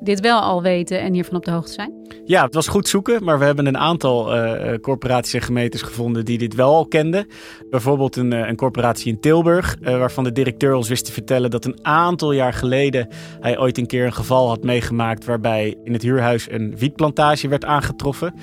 dit 0.04 0.20
wel 0.20 0.40
al 0.40 0.62
weten 0.62 1.02
en 1.02 1.14
hiervan 1.14 1.36
op 1.36 1.46
de 1.46 1.52
hoogte 1.52 1.72
zijn? 1.72 1.92
Ja, 2.26 2.46
het 2.46 2.54
was 2.54 2.68
goed 2.68 2.88
zoeken, 2.88 3.24
maar 3.24 3.40
we 3.40 3.46
hebben 3.46 3.66
een 3.66 3.78
aantal 3.78 4.36
uh, 4.36 4.74
corporaties 4.82 5.34
en 5.34 5.42
gemeentes 5.42 5.82
gevonden 5.82 6.26
die 6.26 6.38
dit 6.38 6.56
wel 6.56 6.74
al 6.74 6.86
kenden. 6.86 7.28
Bijvoorbeeld 7.70 8.16
een, 8.16 8.34
uh, 8.34 8.48
een 8.48 8.56
corporatie 8.56 9.12
in 9.12 9.20
Tilburg, 9.20 9.78
waarvan 9.82 10.24
de 10.24 10.32
directeur 10.32 10.74
ons 10.74 10.90
wist 10.90 11.06
te 11.06 11.12
vertellen 11.12 11.52
dat 11.52 11.66
een 11.66 11.80
aantal 11.82 12.32
jaar 12.32 12.54
geleden 12.54 13.08
hij 13.40 13.60
ooit 13.60 13.78
een 13.78 13.88
keer 13.88 14.06
een 14.06 14.14
geval 14.14 14.48
had 14.48 14.64
meegemaakt 14.64 15.26
waarbij 15.26 15.76
in 15.84 15.94
het 15.94 16.02
huurhuis 16.02 16.52
een 16.52 16.78
wietplantage 16.78 17.48
werd 17.48 17.66
aangetroffen. 17.66 18.34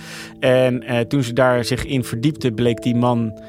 En 0.41 1.09
toen 1.09 1.23
ze 1.23 1.33
daar 1.33 1.65
zich 1.65 1.85
in 1.85 2.05
verdiepte, 2.05 2.53
bleek 2.53 2.83
die 2.83 2.97
man 2.97 3.41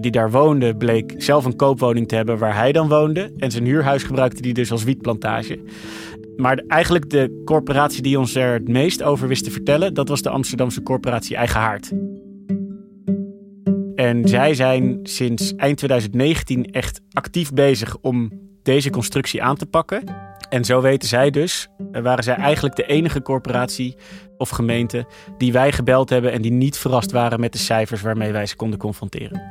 die 0.00 0.10
daar 0.10 0.30
woonde, 0.30 0.76
bleek 0.76 1.14
zelf 1.16 1.44
een 1.44 1.56
koopwoning 1.56 2.08
te 2.08 2.14
hebben 2.14 2.38
waar 2.38 2.56
hij 2.56 2.72
dan 2.72 2.88
woonde. 2.88 3.32
En 3.36 3.50
zijn 3.50 3.64
huurhuis 3.64 4.02
gebruikte 4.02 4.42
hij 4.42 4.52
dus 4.52 4.70
als 4.70 4.84
wietplantage. 4.84 5.58
Maar 6.36 6.62
eigenlijk 6.68 7.10
de 7.10 7.42
corporatie 7.44 8.02
die 8.02 8.18
ons 8.18 8.34
er 8.34 8.52
het 8.52 8.68
meest 8.68 9.02
over 9.02 9.28
wist 9.28 9.44
te 9.44 9.50
vertellen, 9.50 9.94
dat 9.94 10.08
was 10.08 10.22
de 10.22 10.28
Amsterdamse 10.28 10.82
corporatie 10.82 11.36
Eigen 11.36 11.60
Haard. 11.60 11.92
En 13.94 14.28
zij 14.28 14.54
zijn 14.54 14.98
sinds 15.02 15.54
eind 15.54 15.76
2019 15.76 16.64
echt 16.64 17.00
actief 17.12 17.52
bezig 17.52 17.96
om 18.00 18.30
deze 18.62 18.90
constructie 18.90 19.42
aan 19.42 19.56
te 19.56 19.66
pakken. 19.66 20.04
En 20.48 20.64
zo 20.64 20.80
weten 20.80 21.08
zij 21.08 21.30
dus, 21.30 21.68
waren 21.92 22.24
zij 22.24 22.34
eigenlijk 22.34 22.76
de 22.76 22.86
enige 22.86 23.22
corporatie 23.22 23.96
of 24.36 24.48
gemeente 24.48 25.06
die 25.38 25.52
wij 25.52 25.72
gebeld 25.72 26.10
hebben 26.10 26.32
en 26.32 26.42
die 26.42 26.52
niet 26.52 26.78
verrast 26.78 27.12
waren 27.12 27.40
met 27.40 27.52
de 27.52 27.58
cijfers 27.58 28.02
waarmee 28.02 28.32
wij 28.32 28.46
ze 28.46 28.56
konden 28.56 28.78
confronteren. 28.78 29.42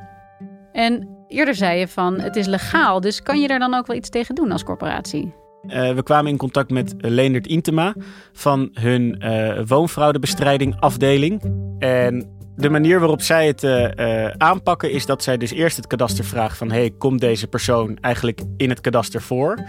En 0.71 1.07
eerder 1.27 1.55
zei 1.55 1.79
je 1.79 1.87
van 1.87 2.19
het 2.19 2.35
is 2.35 2.45
legaal, 2.45 3.01
dus 3.01 3.21
kan 3.21 3.41
je 3.41 3.47
daar 3.47 3.59
dan 3.59 3.73
ook 3.73 3.87
wel 3.87 3.97
iets 3.97 4.09
tegen 4.09 4.35
doen 4.35 4.51
als 4.51 4.63
corporatie? 4.63 5.33
Uh, 5.67 5.93
we 5.93 6.03
kwamen 6.03 6.31
in 6.31 6.37
contact 6.37 6.69
met 6.69 6.93
Leendert 6.97 7.47
Intema 7.47 7.95
van 8.33 8.69
hun 8.73 9.23
uh, 9.23 9.61
woonfraudebestrijding 9.67 10.79
afdeling. 10.79 11.41
En 11.79 12.39
de 12.55 12.69
manier 12.69 12.99
waarop 12.99 13.21
zij 13.21 13.47
het 13.47 13.63
uh, 13.63 14.27
aanpakken 14.27 14.91
is 14.91 15.05
dat 15.05 15.23
zij 15.23 15.37
dus 15.37 15.51
eerst 15.51 15.77
het 15.77 15.87
kadaster 15.87 16.25
vraagt 16.25 16.57
van... 16.57 16.71
hey, 16.71 16.91
komt 16.97 17.19
deze 17.19 17.47
persoon 17.47 17.97
eigenlijk 17.97 18.41
in 18.57 18.69
het 18.69 18.81
kadaster 18.81 19.21
voor? 19.21 19.59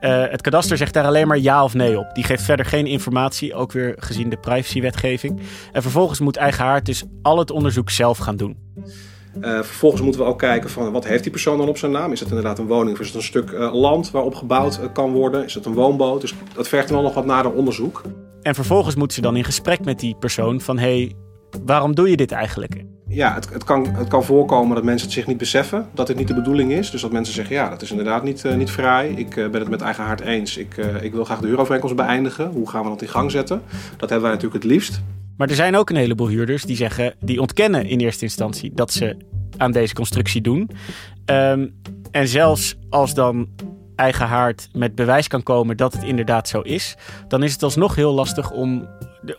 het 0.00 0.40
kadaster 0.40 0.76
zegt 0.76 0.94
daar 0.94 1.04
alleen 1.04 1.26
maar 1.26 1.38
ja 1.38 1.64
of 1.64 1.74
nee 1.74 1.98
op. 1.98 2.14
Die 2.14 2.24
geeft 2.24 2.42
verder 2.42 2.66
geen 2.66 2.86
informatie, 2.86 3.54
ook 3.54 3.72
weer 3.72 3.94
gezien 3.98 4.28
de 4.28 4.36
privacywetgeving. 4.36 5.40
En 5.72 5.82
vervolgens 5.82 6.20
moet 6.20 6.36
Eigenhaard 6.36 6.86
dus 6.86 7.04
al 7.22 7.38
het 7.38 7.50
onderzoek 7.50 7.90
zelf 7.90 8.18
gaan 8.18 8.36
doen. 8.36 8.56
Uh, 9.40 9.62
vervolgens 9.62 10.02
moeten 10.02 10.20
we 10.20 10.26
ook 10.26 10.38
kijken 10.38 10.70
van 10.70 10.92
wat 10.92 11.06
heeft 11.06 11.22
die 11.22 11.32
persoon 11.32 11.58
dan 11.58 11.68
op 11.68 11.78
zijn 11.78 11.92
naam? 11.92 12.12
Is 12.12 12.20
het 12.20 12.28
inderdaad 12.28 12.58
een 12.58 12.66
woning 12.66 12.92
of 12.94 13.00
is 13.00 13.06
het 13.06 13.16
een 13.16 13.22
stuk 13.22 13.50
uh, 13.50 13.74
land 13.74 14.10
waarop 14.10 14.34
gebouwd 14.34 14.78
uh, 14.82 14.86
kan 14.92 15.12
worden? 15.12 15.44
Is 15.44 15.54
het 15.54 15.66
een 15.66 15.72
woonboot? 15.72 16.20
Dus 16.20 16.34
dat 16.54 16.68
vergt 16.68 16.88
dan 16.88 17.02
nog 17.02 17.14
wat 17.14 17.24
nader 17.24 17.52
onderzoek. 17.52 18.02
En 18.42 18.54
vervolgens 18.54 18.94
moeten 18.94 19.16
ze 19.16 19.22
dan 19.22 19.36
in 19.36 19.44
gesprek 19.44 19.84
met 19.84 20.00
die 20.00 20.16
persoon 20.18 20.60
van 20.60 20.78
hé, 20.78 20.96
hey, 20.96 21.12
waarom 21.64 21.94
doe 21.94 22.10
je 22.10 22.16
dit 22.16 22.32
eigenlijk? 22.32 22.84
Ja, 23.08 23.34
het, 23.34 23.52
het, 23.52 23.64
kan, 23.64 23.86
het 23.86 24.08
kan 24.08 24.24
voorkomen 24.24 24.74
dat 24.74 24.84
mensen 24.84 25.06
het 25.06 25.16
zich 25.16 25.26
niet 25.26 25.36
beseffen 25.36 25.88
dat 25.94 26.06
dit 26.06 26.16
niet 26.16 26.28
de 26.28 26.34
bedoeling 26.34 26.72
is. 26.72 26.90
Dus 26.90 27.00
dat 27.00 27.12
mensen 27.12 27.34
zeggen, 27.34 27.54
ja, 27.54 27.68
dat 27.68 27.82
is 27.82 27.90
inderdaad 27.90 28.22
niet, 28.22 28.44
niet 28.56 28.70
vrij. 28.70 29.08
Ik 29.08 29.34
ben 29.34 29.54
het 29.60 29.68
met 29.68 29.80
eigen 29.80 30.04
hart 30.04 30.20
eens. 30.20 30.56
Ik, 30.56 30.76
ik 30.76 31.12
wil 31.12 31.24
graag 31.24 31.40
de 31.40 31.46
huurovereenkomst 31.46 31.96
beëindigen. 31.96 32.50
Hoe 32.50 32.68
gaan 32.68 32.82
we 32.82 32.88
dat 32.88 33.02
in 33.02 33.08
gang 33.08 33.30
zetten? 33.30 33.62
Dat 33.96 34.10
hebben 34.10 34.20
wij 34.20 34.30
natuurlijk 34.36 34.62
het 34.62 34.72
liefst. 34.72 35.02
Maar 35.42 35.50
er 35.50 35.56
zijn 35.56 35.76
ook 35.76 35.90
een 35.90 35.96
heleboel 35.96 36.28
huurders 36.28 36.62
die 36.62 36.76
zeggen, 36.76 37.14
die 37.20 37.40
ontkennen 37.40 37.86
in 37.86 38.00
eerste 38.00 38.24
instantie 38.24 38.72
dat 38.74 38.92
ze 38.92 39.16
aan 39.56 39.72
deze 39.72 39.94
constructie 39.94 40.40
doen. 40.40 40.70
Ehm, 41.24 41.68
en 42.10 42.28
zelfs 42.28 42.76
als 42.90 43.14
dan 43.14 43.48
eigen 43.96 44.26
haard 44.26 44.68
met 44.72 44.94
bewijs 44.94 45.28
kan 45.28 45.42
komen 45.42 45.76
dat 45.76 45.92
het 45.92 46.02
inderdaad 46.02 46.48
zo 46.48 46.60
is, 46.60 46.96
dan 47.28 47.42
is 47.42 47.52
het 47.52 47.62
alsnog 47.62 47.94
heel 47.94 48.12
lastig 48.12 48.50
om, 48.50 48.88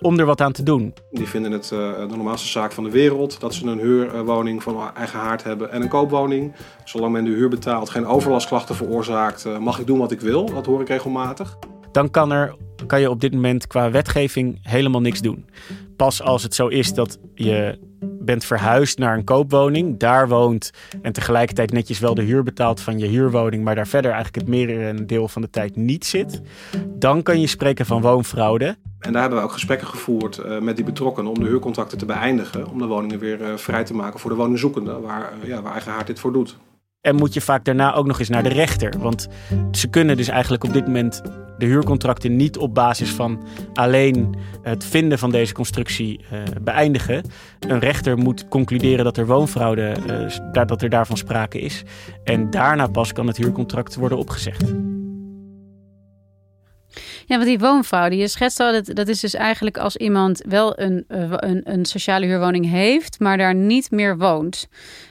om 0.01 0.19
er 0.19 0.25
wat 0.25 0.41
aan 0.41 0.51
te 0.51 0.63
doen. 0.63 0.93
Die 1.11 1.27
vinden 1.27 1.51
het 1.51 1.71
uh, 1.73 1.97
de 2.09 2.15
normaalste 2.15 2.47
zaak 2.47 2.71
van 2.71 2.83
de 2.83 2.91
wereld 2.91 3.39
dat 3.39 3.53
ze 3.53 3.65
een 3.65 3.79
huurwoning 3.79 4.63
van 4.63 4.95
eigen 4.95 5.19
haard 5.19 5.43
hebben 5.43 5.71
en 5.71 5.81
een 5.81 5.87
koopwoning. 5.87 6.53
Zolang 6.83 7.13
men 7.13 7.23
de 7.23 7.31
huur 7.31 7.49
betaalt, 7.49 7.89
geen 7.89 8.05
overlastklachten 8.05 8.75
veroorzaakt, 8.75 9.45
uh, 9.45 9.57
mag 9.57 9.79
ik 9.79 9.87
doen 9.87 9.97
wat 9.97 10.11
ik 10.11 10.21
wil. 10.21 10.45
Dat 10.45 10.65
hoor 10.65 10.81
ik 10.81 10.87
regelmatig. 10.87 11.57
Dan 11.91 12.09
kan, 12.09 12.31
er, 12.31 12.55
kan 12.85 13.01
je 13.01 13.09
op 13.09 13.21
dit 13.21 13.33
moment 13.33 13.67
qua 13.67 13.91
wetgeving 13.91 14.59
helemaal 14.61 15.01
niks 15.01 15.21
doen. 15.21 15.45
Pas 15.95 16.21
als 16.21 16.43
het 16.43 16.55
zo 16.55 16.67
is 16.67 16.93
dat 16.93 17.19
je 17.35 17.79
bent 18.01 18.45
verhuisd 18.45 18.97
naar 18.97 19.17
een 19.17 19.23
koopwoning, 19.23 19.99
daar 19.99 20.27
woont 20.27 20.71
en 21.01 21.13
tegelijkertijd 21.13 21.71
netjes 21.71 21.99
wel 21.99 22.15
de 22.15 22.21
huur 22.21 22.43
betaalt 22.43 22.81
van 22.81 22.99
je 22.99 23.05
huurwoning, 23.05 23.63
maar 23.63 23.75
daar 23.75 23.87
verder 23.87 24.11
eigenlijk 24.11 24.45
het 24.45 24.55
merendeel 24.55 25.27
van 25.27 25.41
de 25.41 25.49
tijd 25.49 25.75
niet 25.75 26.05
zit, 26.05 26.41
dan 26.87 27.23
kan 27.23 27.39
je 27.39 27.47
spreken 27.47 27.85
van 27.85 28.01
woonfraude. 28.01 28.77
En 28.99 29.11
daar 29.11 29.21
hebben 29.21 29.39
we 29.39 29.45
ook 29.45 29.51
gesprekken 29.51 29.87
gevoerd 29.87 30.37
uh, 30.45 30.59
met 30.59 30.75
die 30.75 30.85
betrokkenen 30.85 31.31
om 31.31 31.39
de 31.39 31.45
huurcontracten 31.45 31.97
te 31.97 32.05
beëindigen, 32.05 32.67
om 32.67 32.77
de 32.77 32.85
woningen 32.85 33.19
weer 33.19 33.41
uh, 33.41 33.57
vrij 33.57 33.83
te 33.83 33.93
maken 33.93 34.19
voor 34.19 34.29
de 34.29 34.35
woningzoekenden, 34.35 35.01
waar, 35.01 35.33
uh, 35.41 35.49
ja, 35.49 35.61
waar 35.61 35.71
eigen 35.71 35.91
haard 35.91 36.07
dit 36.07 36.19
voor 36.19 36.33
doet. 36.33 36.57
En 37.01 37.15
moet 37.15 37.33
je 37.33 37.41
vaak 37.41 37.65
daarna 37.65 37.93
ook 37.93 38.05
nog 38.05 38.19
eens 38.19 38.29
naar 38.29 38.43
de 38.43 38.49
rechter. 38.49 38.93
Want 38.99 39.27
ze 39.71 39.87
kunnen 39.87 40.17
dus 40.17 40.27
eigenlijk 40.27 40.63
op 40.63 40.73
dit 40.73 40.85
moment 40.85 41.21
de 41.57 41.65
huurcontracten 41.65 42.35
niet 42.35 42.57
op 42.57 42.73
basis 42.73 43.09
van 43.09 43.43
alleen 43.73 44.35
het 44.61 44.85
vinden 44.85 45.19
van 45.19 45.31
deze 45.31 45.53
constructie 45.53 46.19
uh, 46.19 46.39
beëindigen. 46.61 47.23
Een 47.59 47.79
rechter 47.79 48.17
moet 48.17 48.47
concluderen 48.47 49.03
dat 49.03 49.17
er 49.17 49.25
woonfraude, 49.25 49.95
uh, 50.53 50.65
dat 50.67 50.81
er 50.81 50.89
daarvan 50.89 51.17
sprake 51.17 51.59
is. 51.59 51.83
En 52.23 52.49
daarna 52.49 52.87
pas 52.87 53.13
kan 53.13 53.27
het 53.27 53.37
huurcontract 53.37 53.95
worden 53.95 54.17
opgezegd. 54.17 54.73
Ja, 57.25 57.35
want 57.35 57.45
die 57.45 57.59
woonfraude, 57.59 58.15
je 58.15 58.27
schetst 58.27 58.59
al, 58.59 58.71
dat, 58.71 58.95
dat 58.95 59.07
is 59.07 59.19
dus 59.19 59.33
eigenlijk 59.33 59.77
als 59.77 59.97
iemand 59.97 60.43
wel 60.47 60.79
een, 60.79 61.03
een, 61.07 61.61
een 61.63 61.85
sociale 61.85 62.25
huurwoning 62.25 62.69
heeft, 62.69 63.19
maar 63.19 63.37
daar 63.37 63.55
niet 63.55 63.91
meer 63.91 64.17
woont. 64.17 64.67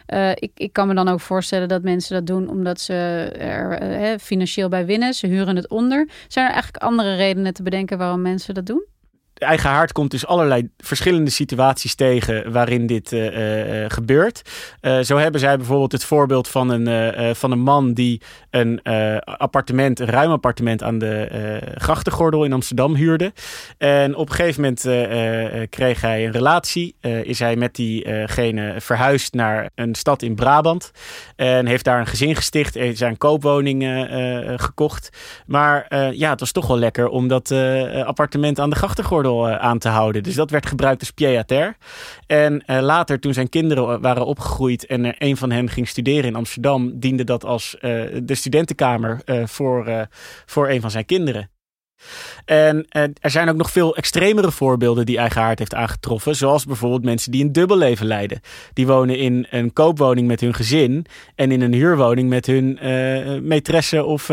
Uh, 0.06 0.30
ik, 0.30 0.50
ik 0.54 0.72
kan 0.72 0.88
me 0.88 0.94
dan 0.94 1.08
ook 1.08 1.20
voorstellen 1.20 1.68
dat 1.68 1.82
mensen 1.82 2.14
dat 2.14 2.26
doen 2.26 2.48
omdat 2.48 2.80
ze 2.80 2.94
er 3.38 3.82
uh, 4.00 4.18
financieel 4.18 4.68
bij 4.68 4.86
winnen. 4.86 5.14
Ze 5.14 5.26
huren 5.26 5.56
het 5.56 5.68
onder. 5.68 6.08
Zijn 6.28 6.46
er 6.46 6.52
eigenlijk 6.52 6.84
andere 6.84 7.14
redenen 7.14 7.54
te 7.54 7.62
bedenken 7.62 7.98
waarom 7.98 8.22
mensen 8.22 8.54
dat 8.54 8.66
doen? 8.66 8.84
Eigen 9.42 9.70
haard 9.70 9.92
komt 9.92 10.10
dus 10.10 10.26
allerlei 10.26 10.68
verschillende 10.78 11.30
situaties 11.30 11.94
tegen 11.94 12.52
waarin 12.52 12.86
dit 12.86 13.12
uh, 13.12 13.82
uh, 13.82 13.84
gebeurt. 13.88 14.42
Uh, 14.80 14.98
zo 15.00 15.16
hebben 15.16 15.40
zij 15.40 15.56
bijvoorbeeld 15.56 15.92
het 15.92 16.04
voorbeeld 16.04 16.48
van 16.48 16.70
een, 16.70 17.36
van 17.36 17.50
een 17.50 17.60
man 17.60 17.92
die 17.92 18.20
een 18.50 18.82
appartement, 19.24 20.00
een 20.00 20.06
ruim 20.06 20.30
appartement 20.30 20.82
aan 20.82 20.98
de 20.98 21.60
grachtengordel 21.74 22.44
in 22.44 22.52
Amsterdam 22.52 22.94
huurde. 22.94 23.32
En 23.78 24.14
op 24.14 24.28
een 24.28 24.34
gegeven 24.34 24.62
moment 24.62 24.80
kreeg 25.70 26.00
hij 26.00 26.24
een 26.24 26.32
relatie. 26.32 26.94
is 27.00 27.38
hij 27.38 27.56
met 27.56 27.74
diegene 27.74 28.74
verhuisd 28.78 29.34
naar 29.34 29.70
een 29.74 29.94
stad 29.94 30.22
in 30.22 30.34
Brabant. 30.34 30.90
En 31.36 31.66
heeft 31.66 31.84
daar 31.84 32.00
een 32.00 32.06
gezin 32.06 32.36
gesticht. 32.36 32.74
Heeft 32.74 32.98
zijn 32.98 33.18
koopwoning 33.18 34.06
gekocht. 34.56 35.08
Maar 35.46 35.86
ja, 36.14 36.30
het 36.30 36.40
was 36.40 36.52
toch 36.52 36.66
wel 36.66 36.78
lekker 36.78 37.08
om 37.08 37.28
dat 37.28 37.52
appartement 38.04 38.60
aan 38.60 38.70
de 38.70 38.76
grachtengordel 38.76 39.31
uh, 39.40 39.56
aan 39.56 39.78
te 39.78 39.88
houden. 39.88 40.22
Dus 40.22 40.34
dat 40.34 40.50
werd 40.50 40.66
gebruikt 40.66 41.00
als 41.00 41.10
pied-à-terre. 41.10 41.74
En 42.26 42.62
uh, 42.66 42.80
later, 42.80 43.20
toen 43.20 43.32
zijn 43.34 43.48
kinderen 43.48 44.00
waren 44.00 44.26
opgegroeid 44.26 44.86
en 44.86 45.04
er 45.04 45.14
een 45.18 45.36
van 45.36 45.50
hen 45.50 45.68
ging 45.68 45.88
studeren 45.88 46.24
in 46.24 46.36
Amsterdam, 46.36 46.98
diende 46.98 47.24
dat 47.24 47.44
als 47.44 47.76
de 47.80 48.34
studentenkamer 48.34 49.20
voor, 49.44 50.08
voor 50.46 50.68
een 50.68 50.80
van 50.80 50.90
zijn 50.90 51.04
kinderen. 51.04 51.50
En 52.44 52.86
er 53.20 53.30
zijn 53.30 53.48
ook 53.48 53.56
nog 53.56 53.70
veel 53.70 53.96
extremere 53.96 54.50
voorbeelden 54.50 55.06
die 55.06 55.18
eigen 55.18 55.40
haard 55.40 55.58
heeft 55.58 55.74
aangetroffen. 55.74 56.36
Zoals 56.36 56.64
bijvoorbeeld 56.64 57.04
mensen 57.04 57.32
die 57.32 57.44
een 57.44 57.52
dubbelleven 57.52 58.06
leiden. 58.06 58.40
Die 58.72 58.86
wonen 58.86 59.18
in 59.18 59.46
een 59.50 59.72
koopwoning 59.72 60.26
met 60.26 60.40
hun 60.40 60.54
gezin 60.54 61.06
en 61.34 61.50
in 61.50 61.60
een 61.60 61.72
huurwoning 61.72 62.28
met 62.28 62.46
hun 62.46 62.78
uh, 62.82 63.38
maîtresse 63.40 64.04
of 64.04 64.30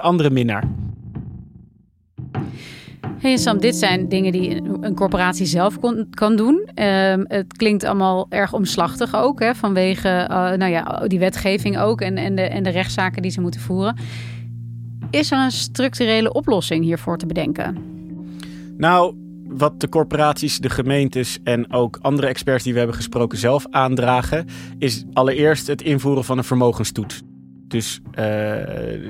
andere 0.00 0.30
minnaar. 0.30 0.64
Hey 3.22 3.36
Sam, 3.36 3.58
dit 3.58 3.74
zijn 3.74 4.08
dingen 4.08 4.32
die 4.32 4.62
een 4.80 4.94
corporatie 4.94 5.46
zelf 5.46 5.80
kon, 5.80 6.06
kan 6.10 6.36
doen. 6.36 6.54
Um, 6.54 7.24
het 7.28 7.56
klinkt 7.56 7.84
allemaal 7.84 8.26
erg 8.28 8.52
omslachtig 8.52 9.14
ook, 9.14 9.40
hè, 9.40 9.54
vanwege 9.54 10.08
uh, 10.08 10.52
nou 10.52 10.66
ja, 10.70 11.04
die 11.06 11.18
wetgeving 11.18 11.78
ook 11.78 12.00
en, 12.00 12.16
en, 12.16 12.34
de, 12.34 12.42
en 12.42 12.62
de 12.62 12.70
rechtszaken 12.70 13.22
die 13.22 13.30
ze 13.30 13.40
moeten 13.40 13.60
voeren. 13.60 13.96
Is 15.10 15.30
er 15.30 15.38
een 15.38 15.50
structurele 15.50 16.32
oplossing 16.32 16.84
hiervoor 16.84 17.18
te 17.18 17.26
bedenken? 17.26 17.76
Nou, 18.76 19.14
wat 19.48 19.80
de 19.80 19.88
corporaties, 19.88 20.58
de 20.58 20.70
gemeentes 20.70 21.38
en 21.44 21.72
ook 21.72 21.98
andere 22.00 22.26
experts 22.26 22.64
die 22.64 22.72
we 22.72 22.78
hebben 22.78 22.96
gesproken 22.96 23.38
zelf 23.38 23.66
aandragen, 23.70 24.46
is 24.78 25.04
allereerst 25.12 25.66
het 25.66 25.82
invoeren 25.82 26.24
van 26.24 26.38
een 26.38 26.44
vermogenstoets. 26.44 27.22
Dus 27.68 28.00
uh, 28.18 28.24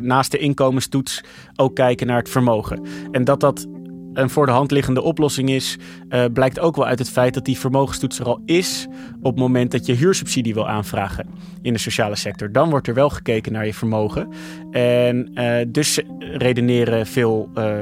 naast 0.00 0.30
de 0.30 0.38
inkomenstoets 0.38 1.24
ook 1.56 1.74
kijken 1.74 2.06
naar 2.06 2.18
het 2.18 2.28
vermogen. 2.28 2.82
En 3.10 3.24
dat 3.24 3.40
dat 3.40 3.66
een 4.12 4.30
voor 4.30 4.46
de 4.46 4.52
hand 4.52 4.70
liggende 4.70 5.02
oplossing 5.02 5.50
is, 5.50 5.78
uh, 6.08 6.24
blijkt 6.32 6.60
ook 6.60 6.76
wel 6.76 6.86
uit 6.86 6.98
het 6.98 7.10
feit 7.10 7.34
dat 7.34 7.44
die 7.44 7.58
vermogenstoets 7.58 8.18
er 8.18 8.26
al 8.26 8.40
is 8.44 8.86
op 9.16 9.30
het 9.30 9.40
moment 9.40 9.70
dat 9.70 9.86
je 9.86 9.92
huursubsidie 9.92 10.54
wil 10.54 10.68
aanvragen 10.68 11.26
in 11.62 11.72
de 11.72 11.78
sociale 11.78 12.16
sector. 12.16 12.52
Dan 12.52 12.70
wordt 12.70 12.88
er 12.88 12.94
wel 12.94 13.10
gekeken 13.10 13.52
naar 13.52 13.66
je 13.66 13.74
vermogen. 13.74 14.28
En 14.70 15.30
uh, 15.34 15.56
dus 15.68 16.00
redeneren 16.18 17.06
veel 17.06 17.50
uh, 17.54 17.74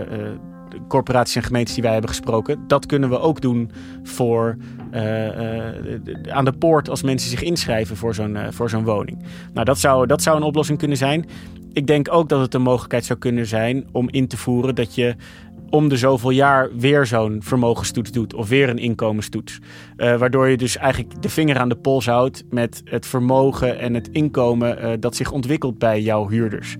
corporaties 0.88 1.36
en 1.36 1.42
gemeentes 1.42 1.74
die 1.74 1.82
wij 1.82 1.92
hebben 1.92 2.10
gesproken. 2.10 2.64
Dat 2.66 2.86
kunnen 2.86 3.08
we 3.08 3.18
ook 3.18 3.40
doen 3.40 3.70
voor, 4.02 4.56
aan 6.28 6.44
de 6.44 6.54
poort 6.58 6.88
als 6.88 7.02
mensen 7.02 7.30
zich 7.30 7.42
inschrijven 7.42 7.96
voor 7.96 8.14
zo'n 8.14 8.38
voor 8.50 8.70
zo'n 8.70 8.84
woning. 8.84 9.22
Nou, 9.52 9.64
dat 9.64 9.78
zou, 9.78 10.06
dat 10.06 10.22
zou 10.22 10.36
een 10.36 10.42
oplossing 10.42 10.78
kunnen 10.78 10.96
zijn. 10.96 11.26
Ik 11.72 11.86
denk 11.86 12.12
ook 12.12 12.28
dat 12.28 12.40
het 12.40 12.54
een 12.54 12.62
mogelijkheid 12.62 13.04
zou 13.04 13.18
kunnen 13.18 13.46
zijn 13.46 13.86
om 13.92 14.08
in 14.10 14.28
te 14.28 14.36
voeren 14.36 14.74
dat 14.74 14.94
je 14.94 15.14
om 15.70 15.88
de 15.88 15.96
zoveel 15.96 16.30
jaar 16.30 16.76
weer 16.76 17.06
zo'n 17.06 17.40
vermogenstoets 17.42 18.12
doet 18.12 18.34
of 18.34 18.48
weer 18.48 18.68
een 18.68 18.78
inkomenstoets. 18.78 19.58
Uh, 19.96 20.16
waardoor 20.16 20.48
je 20.48 20.56
dus 20.56 20.76
eigenlijk 20.76 21.22
de 21.22 21.28
vinger 21.28 21.58
aan 21.58 21.68
de 21.68 21.76
pols 21.76 22.06
houdt 22.06 22.44
met 22.50 22.82
het 22.84 23.06
vermogen 23.06 23.78
en 23.78 23.94
het 23.94 24.08
inkomen 24.12 24.78
uh, 24.78 24.92
dat 25.00 25.16
zich 25.16 25.32
ontwikkelt 25.32 25.78
bij 25.78 26.00
jouw 26.00 26.28
huurders. 26.28 26.76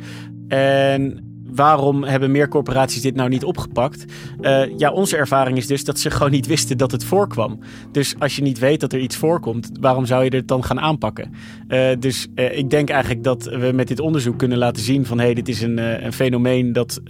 En 0.48 1.29
waarom 1.54 2.04
hebben 2.04 2.30
meer 2.30 2.48
corporaties 2.48 3.02
dit 3.02 3.14
nou 3.14 3.28
niet 3.28 3.44
opgepakt? 3.44 4.04
Uh, 4.40 4.78
ja, 4.78 4.90
onze 4.90 5.16
ervaring 5.16 5.56
is 5.56 5.66
dus 5.66 5.84
dat 5.84 5.98
ze 5.98 6.10
gewoon 6.10 6.30
niet 6.30 6.46
wisten 6.46 6.78
dat 6.78 6.90
het 6.90 7.04
voorkwam. 7.04 7.58
Dus 7.92 8.14
als 8.18 8.36
je 8.36 8.42
niet 8.42 8.58
weet 8.58 8.80
dat 8.80 8.92
er 8.92 8.98
iets 8.98 9.16
voorkomt, 9.16 9.70
waarom 9.80 10.06
zou 10.06 10.24
je 10.24 10.36
het 10.36 10.48
dan 10.48 10.64
gaan 10.64 10.80
aanpakken? 10.80 11.34
Uh, 11.68 11.88
dus 11.98 12.26
uh, 12.34 12.58
ik 12.58 12.70
denk 12.70 12.90
eigenlijk 12.90 13.24
dat 13.24 13.44
we 13.44 13.70
met 13.74 13.88
dit 13.88 14.00
onderzoek 14.00 14.38
kunnen 14.38 14.58
laten 14.58 14.82
zien 14.82 15.06
van 15.06 15.18
hé, 15.18 15.24
hey, 15.24 15.34
dit 15.34 15.48
is 15.48 15.62
een, 15.62 16.04
een 16.04 16.12
fenomeen 16.12 16.72
dat 16.72 17.00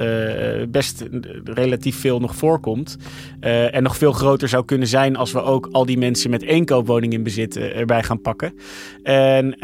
best 0.69 1.05
relatief 1.45 2.01
veel 2.01 2.21
nog 2.21 2.37
voorkomt. 2.37 2.97
en 3.41 3.83
nog 3.83 3.97
veel 3.97 4.13
groter 4.13 4.49
zou 4.49 4.65
kunnen 4.65 4.89
zijn 4.89 5.17
als 5.17 5.33
we 5.33 5.43
ook 5.43 5.69
al 5.73 5.87
die 5.87 5.99
mensen 5.99 6.31
met 6.31 6.43
één 6.43 6.65
koopwoning 6.65 7.13
in 7.13 7.23
bezit 7.23 7.57
erbij 7.57 8.03
gaan 8.03 8.21
pakken. 8.21 8.55
En 9.03 9.57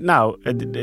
nou, 0.00 0.36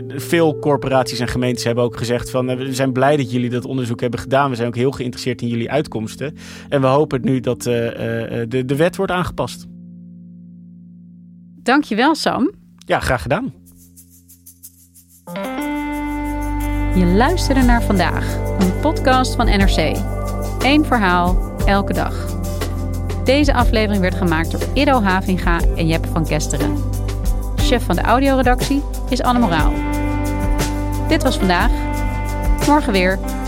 veel 0.08 0.60
corporaties 0.60 1.20
en 1.20 1.28
gemeentes 1.28 1.64
hebben 1.64 1.84
ook 1.84 1.98
gezegd 1.98 2.30
van 2.30 2.58
we 2.58 2.74
zijn 2.74 2.92
blij 2.92 3.09
dat 3.18 3.32
jullie 3.32 3.50
dat 3.50 3.66
onderzoek 3.66 4.02
hebben 4.02 4.20
gedaan. 4.20 4.50
We 4.50 4.56
zijn 4.56 4.68
ook 4.68 4.76
heel 4.76 4.92
geïnteresseerd 4.92 5.42
in 5.42 5.48
jullie 5.48 5.72
uitkomsten. 5.72 6.36
En 6.70 6.82
we 6.82 6.88
hopen 6.88 7.22
nu 7.24 7.40
dat 7.40 7.66
uh, 7.66 7.86
uh, 7.86 7.92
de, 8.48 8.66
de 8.66 8.76
wet 8.76 8.96
wordt 8.96 9.12
aangepast. 9.12 9.68
Dankjewel, 11.64 12.16
Sam. 12.16 12.52
Ja, 12.86 13.00
graag 13.00 13.22
gedaan. 13.22 13.54
Je 16.96 17.06
luisterde 17.06 17.62
naar 17.62 17.84
vandaag, 17.84 18.38
een 18.60 18.80
podcast 18.80 19.36
van 19.36 19.46
NRC. 19.46 19.98
Eén 20.60 20.86
verhaal, 20.86 21.56
elke 21.66 21.94
dag. 21.94 22.38
Deze 23.24 23.54
aflevering 23.54 24.02
werd 24.02 24.16
gemaakt 24.16 24.52
door 24.52 24.62
Ido 24.74 25.02
Havinga 25.02 25.60
en 25.76 25.88
Jeppe 25.88 26.08
van 26.08 26.26
Kesteren. 26.28 26.78
Chef 27.56 27.84
van 27.84 27.96
de 27.96 28.02
audioredactie 28.02 28.84
is 29.10 29.22
Anne 29.22 29.40
Moraal. 29.40 29.74
Dit 31.08 31.24
was 31.24 31.38
vandaag. 31.38 31.89
Morgen 32.70 32.94
weer. 32.94 33.39